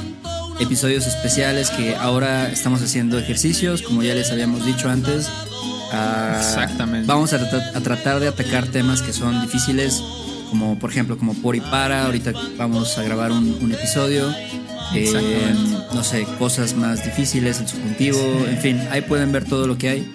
episodios 0.60 1.06
especiales 1.06 1.70
que 1.70 1.94
ahora 1.96 2.50
estamos 2.50 2.82
haciendo 2.82 3.18
ejercicios, 3.18 3.82
como 3.82 4.02
ya 4.02 4.14
les 4.14 4.30
habíamos 4.30 4.64
dicho 4.64 4.88
antes. 4.88 5.28
Ah, 5.92 6.36
Exactamente. 6.38 7.06
Vamos 7.06 7.32
a, 7.32 7.38
tratar 7.82 8.20
de 8.20 8.28
atacar 8.28 8.66
temas 8.66 9.02
que 9.02 9.12
son 9.12 9.40
difíciles, 9.42 10.02
como 10.50 10.78
por 10.78 10.90
ejemplo 10.90 11.16
como 11.18 11.34
por 11.34 11.56
y 11.56 11.60
para. 11.60 12.06
Ahorita 12.06 12.32
vamos 12.56 12.96
a 12.98 13.02
grabar 13.02 13.32
un, 13.32 13.72
episodio. 13.72 14.32
Eh, 14.94 15.54
no 15.92 16.02
sé, 16.02 16.26
cosas 16.38 16.74
más 16.74 17.04
difíciles, 17.04 17.60
el 17.60 17.68
subjuntivo, 17.68 18.18
en 18.48 18.58
fin, 18.58 18.80
ahí 18.90 19.02
pueden 19.02 19.32
ver 19.32 19.44
todo 19.44 19.66
lo 19.66 19.76
que 19.76 19.88
hay. 19.90 20.12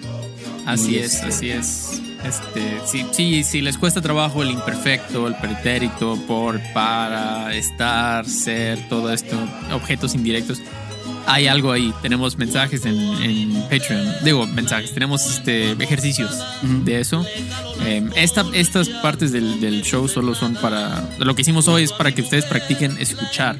Así 0.66 0.98
es, 0.98 1.14
este, 1.14 1.26
así 1.26 1.50
es. 1.50 2.02
Este, 2.24 2.80
sí, 2.86 3.06
sí, 3.12 3.44
sí, 3.44 3.60
les 3.60 3.76
cuesta 3.76 4.00
trabajo 4.00 4.42
el 4.42 4.50
imperfecto, 4.50 5.28
el 5.28 5.34
pretérito, 5.36 6.18
por, 6.26 6.58
para, 6.72 7.54
estar, 7.54 8.26
ser, 8.26 8.88
todo 8.88 9.12
esto, 9.12 9.36
objetos 9.72 10.14
indirectos. 10.14 10.60
Hay 11.26 11.46
algo 11.46 11.72
ahí. 11.72 11.92
Tenemos 12.02 12.36
mensajes 12.36 12.84
en, 12.84 13.54
Patreon. 13.70 14.06
Digo, 14.24 14.46
mensajes. 14.46 14.92
Tenemos 14.92 15.24
este, 15.26 15.72
ejercicios 15.72 16.30
de 16.62 17.00
eso. 17.00 17.24
Em, 17.84 18.10
esta, 18.14 18.44
estas 18.52 18.88
partes 18.88 19.32
del, 19.32 19.82
show 19.82 20.08
solo 20.08 20.34
son 20.34 20.54
para. 20.54 21.08
Lo 21.18 21.34
que 21.34 21.42
hicimos 21.42 21.68
hoy 21.68 21.84
es 21.84 21.92
para 21.92 22.12
que 22.12 22.22
ustedes 22.22 22.44
practiquen 22.44 22.96
escuchar 22.98 23.58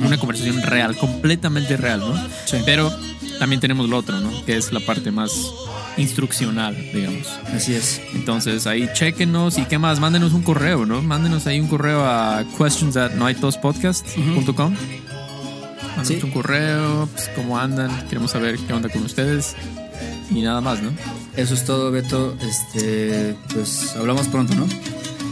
una 0.00 0.18
conversación 0.18 0.62
real, 0.62 0.96
completamente 0.96 1.76
real, 1.76 2.00
¿no? 2.00 2.14
Pero 2.64 2.90
también 3.38 3.60
tenemos 3.60 3.88
lo 3.88 3.98
otro, 3.98 4.18
¿no? 4.20 4.44
Que 4.44 4.56
es 4.56 4.72
la 4.72 4.80
parte 4.80 5.10
más 5.10 5.32
instruccional, 5.96 6.76
digamos. 6.92 7.26
Así 7.54 7.74
es. 7.74 8.00
Entonces 8.14 8.66
ahí 8.66 8.88
chequenos 8.92 9.58
y 9.58 9.64
qué 9.64 9.78
más, 9.78 10.00
mándenos 10.00 10.32
un 10.32 10.42
correo, 10.42 10.86
¿no? 10.86 11.02
Mándenos 11.02 11.46
ahí 11.46 11.60
un 11.60 11.68
correo 11.68 12.04
a 12.04 12.44
questions 12.58 12.96
at 12.96 13.12
noitospodcast.com. 15.96 16.04
Mándenos 16.04 16.24
un 16.24 16.30
correo, 16.30 17.08
pues 17.12 17.30
cómo 17.34 17.58
andan, 17.58 18.08
queremos 18.08 18.30
saber 18.30 18.58
qué 18.58 18.72
onda 18.72 18.88
con 18.88 19.02
ustedes 19.02 19.54
y 20.30 20.42
nada 20.42 20.60
más, 20.60 20.82
¿no? 20.82 20.90
Eso 21.36 21.54
es 21.54 21.64
todo, 21.64 21.90
Beto. 21.90 22.36
Este, 22.40 23.34
pues 23.52 23.94
hablamos 23.96 24.28
pronto, 24.28 24.54
¿no? 24.54 24.66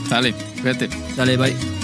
Dale, 0.09 0.35
vete. 0.63 0.89
Dale, 1.17 1.37
bye. 1.37 1.84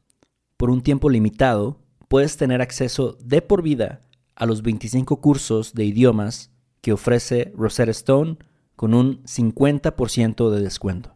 por 0.61 0.69
un 0.69 0.83
tiempo 0.83 1.09
limitado, 1.09 1.79
puedes 2.07 2.37
tener 2.37 2.61
acceso 2.61 3.17
de 3.19 3.41
por 3.41 3.63
vida 3.63 4.01
a 4.35 4.45
los 4.45 4.61
25 4.61 5.19
cursos 5.19 5.73
de 5.73 5.85
idiomas 5.85 6.51
que 6.81 6.93
ofrece 6.93 7.51
Rosetta 7.57 7.89
Stone 7.89 8.37
con 8.75 8.93
un 8.93 9.23
50% 9.23 10.51
de 10.51 10.61
descuento. 10.61 11.15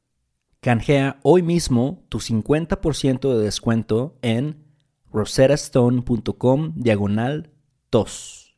Canjea 0.61 1.19
hoy 1.21 1.43
mismo 1.43 2.07
tu 2.09 2.17
50% 2.17 3.37
de 3.37 3.43
descuento 3.43 4.17
en 4.23 4.65
rosettastone.com 5.13 6.73
diagonal 6.75 7.51
tos. 7.91 8.57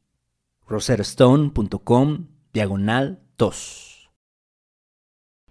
rosettastone.com 0.70 2.28
diagonal 2.54 3.20
tos. 3.36 3.97